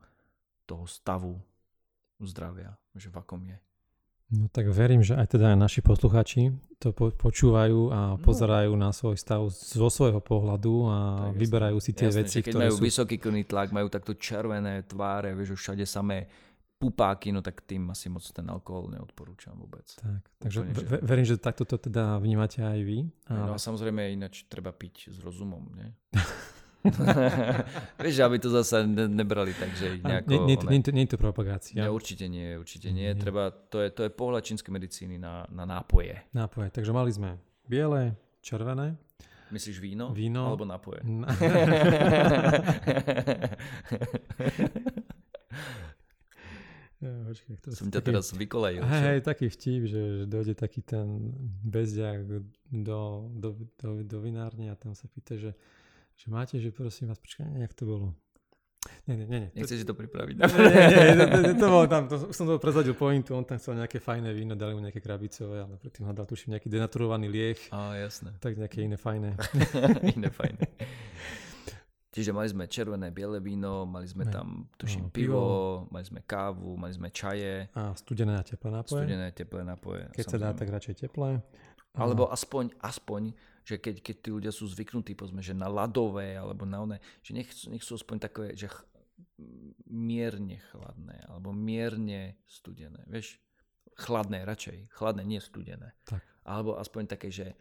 toho 0.64 0.88
stavu 0.88 1.36
zdravia, 2.24 2.80
že 2.96 3.12
v 3.12 3.20
akom 3.20 3.44
je. 3.44 3.60
No 4.32 4.48
tak 4.48 4.72
verím, 4.72 5.04
že 5.04 5.20
aj 5.20 5.36
teda 5.36 5.52
aj 5.52 5.58
naši 5.60 5.84
posluchači 5.84 6.56
to 6.80 6.96
po, 6.96 7.12
počúvajú 7.12 7.92
a 7.92 8.16
no. 8.16 8.24
pozerajú 8.24 8.72
na 8.80 8.96
svoj 8.96 9.20
stav 9.20 9.44
zo 9.52 9.90
svojho 9.92 10.24
pohľadu 10.24 10.88
a 10.88 10.98
tak 11.28 11.36
vyberajú 11.36 11.78
si 11.84 11.92
tie 11.92 12.08
jasné, 12.08 12.20
veci, 12.24 12.38
keď 12.40 12.52
ktoré 12.56 12.64
majú 12.72 12.76
sú... 12.80 12.84
vysoký 12.88 13.16
krvný 13.20 13.44
tlak, 13.44 13.76
majú 13.76 13.92
takto 13.92 14.16
červené 14.16 14.88
tváre, 14.88 15.36
vieš, 15.36 15.60
všade 15.60 15.84
samé 15.84 16.32
pupáky, 16.82 17.30
no 17.30 17.46
tak 17.46 17.62
tým 17.62 17.94
asi 17.94 18.10
moc 18.10 18.26
ten 18.26 18.50
alkohol 18.50 18.90
neodporúčam 18.90 19.54
vôbec. 19.54 19.86
Tak, 20.02 20.26
takže 20.42 20.66
Úplne, 20.66 20.74
že... 20.74 20.98
verím, 21.06 21.26
že 21.30 21.38
takto 21.38 21.70
to 21.70 21.78
teda 21.78 22.18
vnímate 22.18 22.66
aj 22.66 22.82
vy. 22.82 23.06
A... 23.30 23.38
No 23.38 23.54
a 23.54 23.62
samozrejme 23.62 24.10
ináč 24.10 24.50
treba 24.50 24.74
piť 24.74 25.14
s 25.14 25.22
rozumom, 25.22 25.70
nie? 25.78 25.94
Vieš, 28.02 28.26
aby 28.26 28.42
to 28.42 28.50
zase 28.50 28.90
ne, 28.90 29.06
nebrali 29.06 29.54
tak, 29.54 29.70
že 29.78 30.02
nejako... 30.02 30.34
Nie, 30.34 30.40
nie, 30.42 30.58
nie, 30.58 30.82
nie, 30.82 30.94
nie 30.98 31.06
je 31.06 31.14
to 31.14 31.22
propagácia. 31.22 31.78
Nie, 31.78 31.94
určite 31.94 32.26
nie, 32.26 32.58
určite 32.58 32.90
nie. 32.90 33.14
nie. 33.14 33.22
Treba, 33.22 33.54
to, 33.54 33.86
je, 33.86 33.94
to 33.94 34.10
je 34.10 34.12
pohľad 34.12 34.42
čínskej 34.42 34.74
medicíny 34.74 35.22
na, 35.22 35.46
na 35.54 35.70
nápoje. 35.70 36.18
Nápoje, 36.34 36.74
takže 36.74 36.90
mali 36.90 37.14
sme 37.14 37.38
biele, 37.70 38.18
červené. 38.42 38.98
Myslíš 39.54 39.78
víno? 39.78 40.10
Víno. 40.10 40.50
Alebo 40.50 40.66
nápoje? 40.66 41.06
Na... 41.06 41.30
Počkej, 47.02 47.54
to 47.66 47.68
Som 47.74 47.90
ťa 47.90 47.98
taký, 47.98 48.08
teraz 48.14 48.30
vykolejil. 48.30 48.86
Hej, 48.86 49.02
hej, 49.02 49.20
taký 49.26 49.50
vtip, 49.50 49.82
že, 49.90 50.02
že 50.22 50.24
dojde 50.30 50.54
taký 50.54 50.86
ten 50.86 51.34
bezďak 51.66 52.30
do, 52.70 53.26
do, 53.34 53.50
do, 53.82 53.90
do 54.06 54.18
vinárne 54.22 54.70
a 54.70 54.78
tam 54.78 54.94
sa 54.94 55.10
pýta, 55.10 55.34
že, 55.34 55.58
že 56.14 56.28
máte, 56.30 56.62
že 56.62 56.70
prosím 56.70 57.10
vás, 57.10 57.18
počkaj, 57.18 57.50
nejak 57.50 57.74
to 57.74 57.90
bolo. 57.90 58.08
Nie, 59.10 59.18
nie, 59.18 59.26
nie. 59.26 59.50
Nechceš 59.58 59.82
si 59.82 59.86
to 59.86 59.98
pripraviť? 59.98 60.42
Nie, 60.42 60.46
nie, 60.46 61.02
nie, 61.14 61.14
to, 61.18 61.26
to, 61.26 61.54
to, 61.58 61.68
bolo 61.70 61.86
tam, 61.90 62.06
to, 62.06 62.16
som 62.34 62.46
to 62.46 62.62
prezadil 62.62 62.94
pointu, 62.94 63.34
on 63.34 63.46
tam 63.46 63.58
chcel 63.58 63.78
nejaké 63.78 63.98
fajné 63.98 64.30
víno, 64.34 64.54
dali 64.54 64.78
mu 64.78 64.82
nejaké 64.82 65.02
krabicové, 65.02 65.66
ale 65.66 65.78
predtým 65.82 66.06
ho 66.06 66.14
dal 66.14 66.30
tuším 66.30 66.58
nejaký 66.58 66.70
denaturovaný 66.70 67.30
liech. 67.30 67.62
Á, 67.74 67.98
jasné. 67.98 68.34
Tak 68.38 68.58
nejaké 68.62 68.86
iné 68.86 68.98
fajné. 68.98 69.38
iné 70.18 70.30
fajné. 70.30 70.66
Čiže 72.12 72.36
mali 72.36 72.52
sme 72.52 72.68
červené, 72.68 73.08
biele 73.08 73.40
víno, 73.40 73.88
mali 73.88 74.04
sme 74.04 74.28
tam, 74.28 74.68
tuším, 74.76 75.08
no, 75.08 75.16
pivo, 75.16 75.32
pivo, 75.32 75.44
mali 75.96 76.04
sme 76.04 76.20
kávu, 76.28 76.76
mali 76.76 76.92
sme 76.92 77.08
čaje. 77.08 77.72
A 77.72 77.96
studené 77.96 78.36
a 78.36 78.44
teplé 78.44 78.68
nápoje. 78.68 79.08
Studené 79.08 79.26
a 79.32 79.34
teplé 79.34 79.62
nápoje. 79.64 80.04
Keď 80.12 80.26
samozrejme. 80.28 80.44
sa 80.44 80.52
dá, 80.52 80.60
tak 80.60 80.68
radšej 80.76 80.96
teplé. 81.08 81.40
Alebo 81.96 82.28
aspoň, 82.28 82.76
aspoň, 82.84 83.32
že 83.64 83.80
keď, 83.80 83.96
keď 84.04 84.16
tí 84.28 84.30
ľudia 84.32 84.52
sú 84.52 84.68
zvyknutí, 84.68 85.16
povedzme, 85.16 85.40
že 85.40 85.56
na 85.56 85.72
ľadové 85.72 86.36
alebo 86.36 86.68
na 86.68 86.84
one, 86.84 86.98
že 87.24 87.32
nech, 87.32 87.48
nech 87.72 87.84
sú 87.84 87.96
aspoň 87.96 88.18
také, 88.20 88.44
že 88.60 88.68
ch- 88.68 88.84
mierne 89.88 90.60
chladné 90.72 91.24
alebo 91.32 91.56
mierne 91.56 92.36
studené. 92.44 93.08
Vieš, 93.08 93.40
chladné 93.96 94.44
radšej. 94.44 94.92
Chladné, 94.92 95.24
nie 95.24 95.40
studené. 95.40 95.96
Tak. 96.08 96.20
Alebo 96.44 96.76
aspoň 96.76 97.08
také, 97.08 97.32
že 97.32 97.56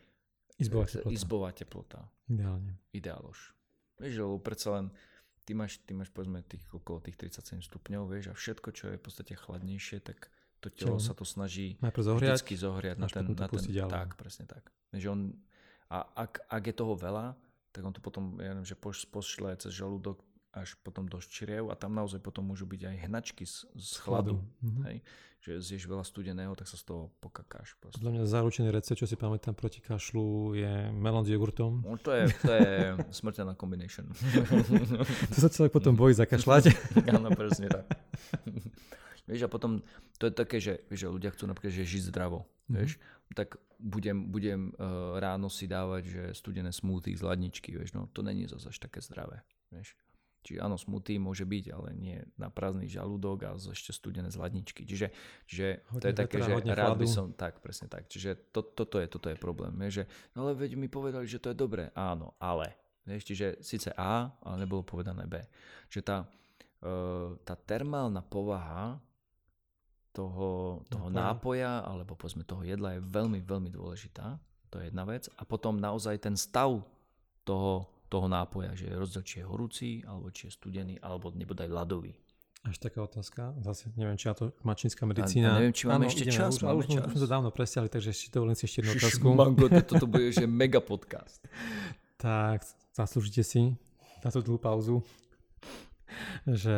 izbová 0.58 0.86
teplota. 0.90 1.14
Izbová 1.14 1.50
teplota. 1.54 2.00
Ideálne. 2.26 2.72
Ideálož. 2.90 3.54
Vieš, 4.00 4.24
lebo 4.24 4.40
predsa 4.40 4.80
len 4.80 4.86
ty 5.44 5.52
máš, 5.52 5.78
ty 5.84 5.92
máš 5.92 6.08
povedzme 6.08 6.40
tých 6.48 6.64
okolo 6.72 7.04
tých 7.04 7.20
37 7.20 7.60
stupňov, 7.60 8.08
vieš, 8.08 8.32
a 8.32 8.34
všetko, 8.34 8.68
čo 8.72 8.84
je 8.90 8.96
v 8.96 9.02
podstate 9.02 9.32
chladnejšie, 9.36 10.00
tak 10.00 10.32
to 10.60 10.68
telo 10.72 10.96
čo? 11.00 11.10
sa 11.10 11.12
to 11.16 11.24
snaží 11.24 11.80
zohriať, 11.80 12.40
vždycky 12.40 12.54
zohriať 12.56 12.96
na 13.00 13.08
ten, 13.08 13.24
na 13.32 13.48
ten 13.48 13.64
tak, 13.88 14.16
presne 14.16 14.44
tak. 14.44 14.72
Že 14.92 15.08
on, 15.12 15.20
a 15.92 16.04
ak, 16.16 16.48
ak 16.48 16.62
je 16.64 16.74
toho 16.76 16.94
veľa, 16.96 17.36
tak 17.70 17.82
on 17.86 17.92
to 17.94 18.02
potom, 18.02 18.36
ja 18.40 18.52
neviem, 18.52 18.66
že 18.66 18.76
pošle 18.78 19.56
cez 19.56 19.72
žalúdok 19.72 20.20
až 20.50 20.74
potom 20.82 21.06
do 21.06 21.18
čriev 21.22 21.70
a 21.70 21.78
tam 21.78 21.94
naozaj 21.94 22.18
potom 22.18 22.42
môžu 22.42 22.66
byť 22.66 22.82
aj 22.90 22.96
hnačky 23.06 23.46
z, 23.46 23.70
z 23.70 23.90
chladu. 24.02 24.42
Mm-hmm. 24.62 24.84
Hej? 24.90 24.96
Že 25.40 25.52
zješ 25.62 25.82
veľa 25.88 26.04
studeného, 26.04 26.52
tak 26.58 26.68
sa 26.68 26.76
z 26.76 26.84
toho 26.90 27.14
pokakáš. 27.22 27.78
Proste. 27.80 28.02
Podľa 28.02 28.12
mňa 28.12 28.24
zaručený 28.28 28.68
recept, 28.74 28.98
čo 29.00 29.08
si 29.08 29.16
pamätám 29.16 29.54
proti 29.56 29.80
kašlu, 29.80 30.58
je 30.58 30.90
melón 30.92 31.24
s 31.24 31.30
jogurtom. 31.32 31.80
No, 31.86 31.96
to, 31.96 32.12
je, 32.12 32.28
to 32.44 32.52
je 32.52 32.70
smrteľná 33.22 33.54
combination. 33.54 34.10
to 35.32 35.38
sa 35.38 35.48
človek 35.48 35.72
potom 35.72 35.94
bojí 35.94 36.12
zakašľať. 36.18 36.74
Áno, 37.14 37.30
presne 37.32 37.70
tak. 37.70 37.86
vieš, 39.30 39.46
a 39.46 39.48
potom 39.48 39.80
to 40.18 40.28
je 40.28 40.32
také, 40.34 40.58
že, 40.58 40.82
vieš, 40.90 41.06
že 41.06 41.14
ľudia 41.14 41.30
chcú 41.32 41.46
napríklad 41.46 41.72
že 41.72 41.86
žiť 41.86 42.10
zdravo. 42.10 42.42
Mm-hmm. 42.44 42.76
Vieš, 42.76 42.92
tak 43.38 43.54
budem, 43.78 44.26
budem 44.28 44.74
uh, 44.74 45.16
ráno 45.22 45.46
si 45.46 45.70
dávať 45.70 46.02
že 46.10 46.22
studené 46.34 46.74
smoothie 46.74 47.14
z 47.14 47.22
ladničky, 47.22 47.70
vieš, 47.70 47.94
no 47.94 48.10
to 48.10 48.26
není 48.26 48.50
zase 48.50 48.68
až 48.68 48.76
také 48.82 48.98
zdravé. 48.98 49.46
Vieš. 49.70 49.94
Čiže 50.40 50.59
áno, 50.64 50.81
smutý 50.81 51.20
môže 51.20 51.44
byť, 51.44 51.64
ale 51.76 51.88
nie 51.92 52.16
na 52.40 52.48
prázdny 52.48 52.88
žalúdok 52.88 53.44
a 53.44 53.50
ešte 53.61 53.92
studené 53.92 54.33
z 54.33 54.40
ladničky. 54.40 54.88
Čiže, 54.88 55.12
čiže 55.44 55.66
to 56.00 56.07
je 56.09 56.16
také, 56.16 56.40
že 56.40 56.57
rád 56.72 56.96
by 56.96 57.09
som, 57.09 57.37
tak, 57.37 57.61
presne 57.61 57.92
tak. 57.92 58.09
Čiže 58.09 58.48
to, 58.48 58.64
toto, 58.64 58.96
je, 58.96 59.07
toto 59.07 59.29
je 59.29 59.37
problém. 59.37 59.76
Je, 59.88 60.00
že, 60.00 60.05
no 60.33 60.48
ale 60.48 60.57
veď 60.57 60.81
mi 60.81 60.88
povedali, 60.88 61.29
že 61.29 61.37
to 61.37 61.53
je 61.53 61.57
dobré. 61.57 61.92
Áno, 61.92 62.33
ale. 62.40 62.72
Vieš, 63.05 63.33
čiže 63.33 63.46
síce 63.64 63.90
A, 63.96 64.33
ale 64.44 64.64
nebolo 64.64 64.85
povedané 64.85 65.24
B. 65.29 65.40
Že 65.92 66.00
tá, 66.05 66.18
uh, 66.24 67.37
tá 67.44 67.57
termálna 67.57 68.24
povaha 68.24 69.00
toho, 70.12 70.83
toho 70.88 71.09
nápoja, 71.09 71.85
alebo 71.85 72.16
povedzme 72.16 72.44
toho 72.44 72.64
jedla 72.64 72.98
je 72.98 73.00
veľmi, 73.05 73.40
veľmi 73.44 73.70
dôležitá. 73.72 74.40
To 74.70 74.79
je 74.79 74.88
jedna 74.88 75.05
vec. 75.05 75.26
A 75.37 75.42
potom 75.42 75.81
naozaj 75.81 76.22
ten 76.22 76.38
stav 76.38 76.83
toho 77.42 77.88
toho 78.11 78.27
nápoja, 78.27 78.75
že 78.75 78.90
rozdiel, 78.90 79.23
či 79.23 79.35
je 79.40 79.44
horúci, 79.46 79.88
alebo 80.03 80.35
či 80.35 80.51
je 80.51 80.53
studený, 80.59 80.99
alebo 80.99 81.31
nebodaj 81.31 81.70
ľadový. 81.70 82.11
Až 82.61 82.77
taká 82.77 83.01
otázka, 83.01 83.57
zase 83.64 83.88
neviem, 83.96 84.20
či 84.20 84.29
ja 84.29 84.37
to 84.37 84.53
má 84.61 84.77
čínska 84.77 85.09
medicína. 85.09 85.57
A, 85.57 85.64
neviem, 85.64 85.73
či 85.73 85.88
máme 85.88 86.05
Áno, 86.05 86.12
ešte 86.12 86.29
čas. 86.29 86.61
Už, 86.61 86.68
máme 86.68 86.85
už, 86.85 86.92
čas. 86.92 87.09
už 87.09 87.12
sme 87.16 87.20
to 87.25 87.29
dávno 87.31 87.51
presiali, 87.55 87.88
takže 87.88 88.12
ešte 88.12 88.37
dovolím 88.37 88.53
si 88.53 88.68
ešte 88.68 88.85
jednu 88.85 88.92
otázku. 89.01 89.25
Mango, 89.33 89.66
toto 89.81 90.05
bude, 90.05 90.29
že 90.29 90.44
mega 90.61 90.83
podcast. 90.85 91.40
tak, 92.20 92.66
zaslúžite 92.92 93.40
si 93.46 93.62
na 94.20 94.29
tú 94.29 94.44
dlhú 94.44 94.61
pauzu 94.61 95.01
že 96.48 96.76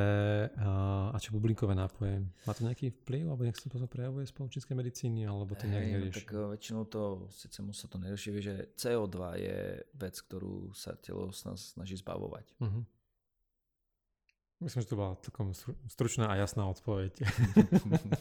a 0.59 1.16
čo 1.22 1.31
bublinkové 1.35 1.75
nápoje, 1.79 2.27
má 2.46 2.53
to 2.53 2.66
nejaký 2.66 2.90
vplyv, 3.03 3.31
alebo 3.31 3.46
nech 3.46 3.59
sa 3.59 3.70
to 3.70 3.79
prejavuje 3.87 4.27
z 4.27 4.35
čínskej 4.35 4.75
medicíny, 4.75 5.22
alebo 5.27 5.55
to 5.55 5.70
nejak 5.70 5.87
nerieši? 5.87 6.11
No, 6.11 6.18
tak 6.18 6.29
eh, 6.35 6.46
väčšinou 6.59 6.83
to, 6.90 7.03
síce 7.31 7.59
mu 7.62 7.70
sa 7.70 7.87
to 7.87 7.96
nerieši, 8.03 8.31
že 8.42 8.55
CO2 8.75 9.16
je 9.38 9.59
vec, 9.94 10.14
ktorú 10.18 10.75
sa 10.75 10.98
telo 10.98 11.31
snaží 11.33 11.94
zbavovať. 11.98 12.46
Uh-huh. 12.59 12.83
Myslím, 14.62 14.81
že 14.87 14.88
to 14.88 14.94
bola 14.94 15.18
takom 15.18 15.51
stručná 15.90 16.31
a 16.31 16.38
jasná 16.38 16.70
odpoveď. 16.70 17.18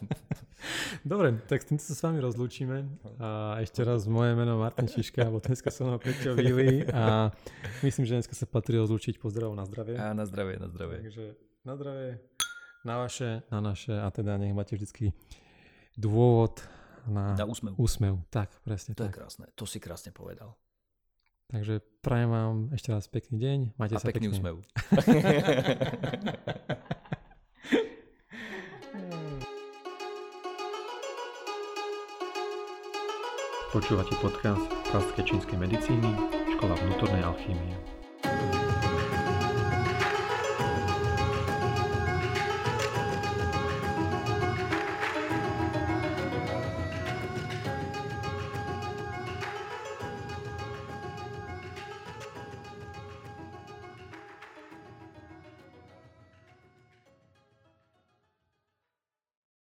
Dobre, 1.12 1.38
tak 1.46 1.62
s 1.62 1.70
týmto 1.70 1.86
sa 1.86 1.94
s 1.94 2.02
vami 2.02 2.18
rozlúčime. 2.18 2.90
A 3.22 3.62
ešte 3.62 3.86
raz 3.86 4.10
moje 4.10 4.34
meno 4.34 4.58
Martin 4.58 4.90
Šiška, 4.90 5.22
alebo 5.22 5.38
dneska 5.38 5.70
som 5.70 5.94
ho 5.94 6.02
Peťo 6.02 6.34
Vili 6.34 6.82
a 6.90 7.30
myslím, 7.86 8.10
že 8.10 8.18
dneska 8.18 8.34
sa 8.34 8.50
patrí 8.50 8.82
rozlúčiť. 8.82 9.22
Pozdravom 9.22 9.54
na 9.54 9.70
zdravie. 9.70 10.02
A 10.02 10.18
na 10.18 10.26
zdravie, 10.26 10.58
na 10.58 10.66
zdravie. 10.66 10.98
Takže 11.06 11.26
na 11.62 11.74
zdravie, 11.78 12.10
na 12.82 12.96
vaše, 12.98 13.46
na 13.54 13.60
naše 13.62 13.94
a 13.94 14.10
teda 14.10 14.42
nech 14.42 14.58
máte 14.58 14.74
vždycky 14.74 15.14
dôvod 15.94 16.66
na, 17.06 17.38
na 17.38 17.46
úsmev. 17.46 17.78
úsmev. 17.78 18.18
Tak, 18.34 18.50
presne 18.66 18.98
to 18.98 19.06
tak. 19.06 19.14
je 19.14 19.18
krásne, 19.22 19.46
to 19.54 19.70
si 19.70 19.78
krásne 19.78 20.10
povedal. 20.10 20.58
Takže 21.52 21.84
prajem 22.00 22.30
vám 22.32 22.56
ešte 22.72 22.96
raz 22.96 23.12
pekný 23.12 23.36
deň. 23.36 23.60
Majte 23.76 23.96
A 23.96 24.00
sa 24.00 24.08
pekný 24.08 24.32
pekne. 24.32 24.56
úsmev. 24.56 24.56
Počúvate 33.72 34.16
podcast 34.20 34.64
klasické 34.92 35.22
čínskej 35.28 35.60
medicíny, 35.60 36.12
škola 36.56 36.76
vnútornej 36.76 37.24
alchýmie. 37.24 37.76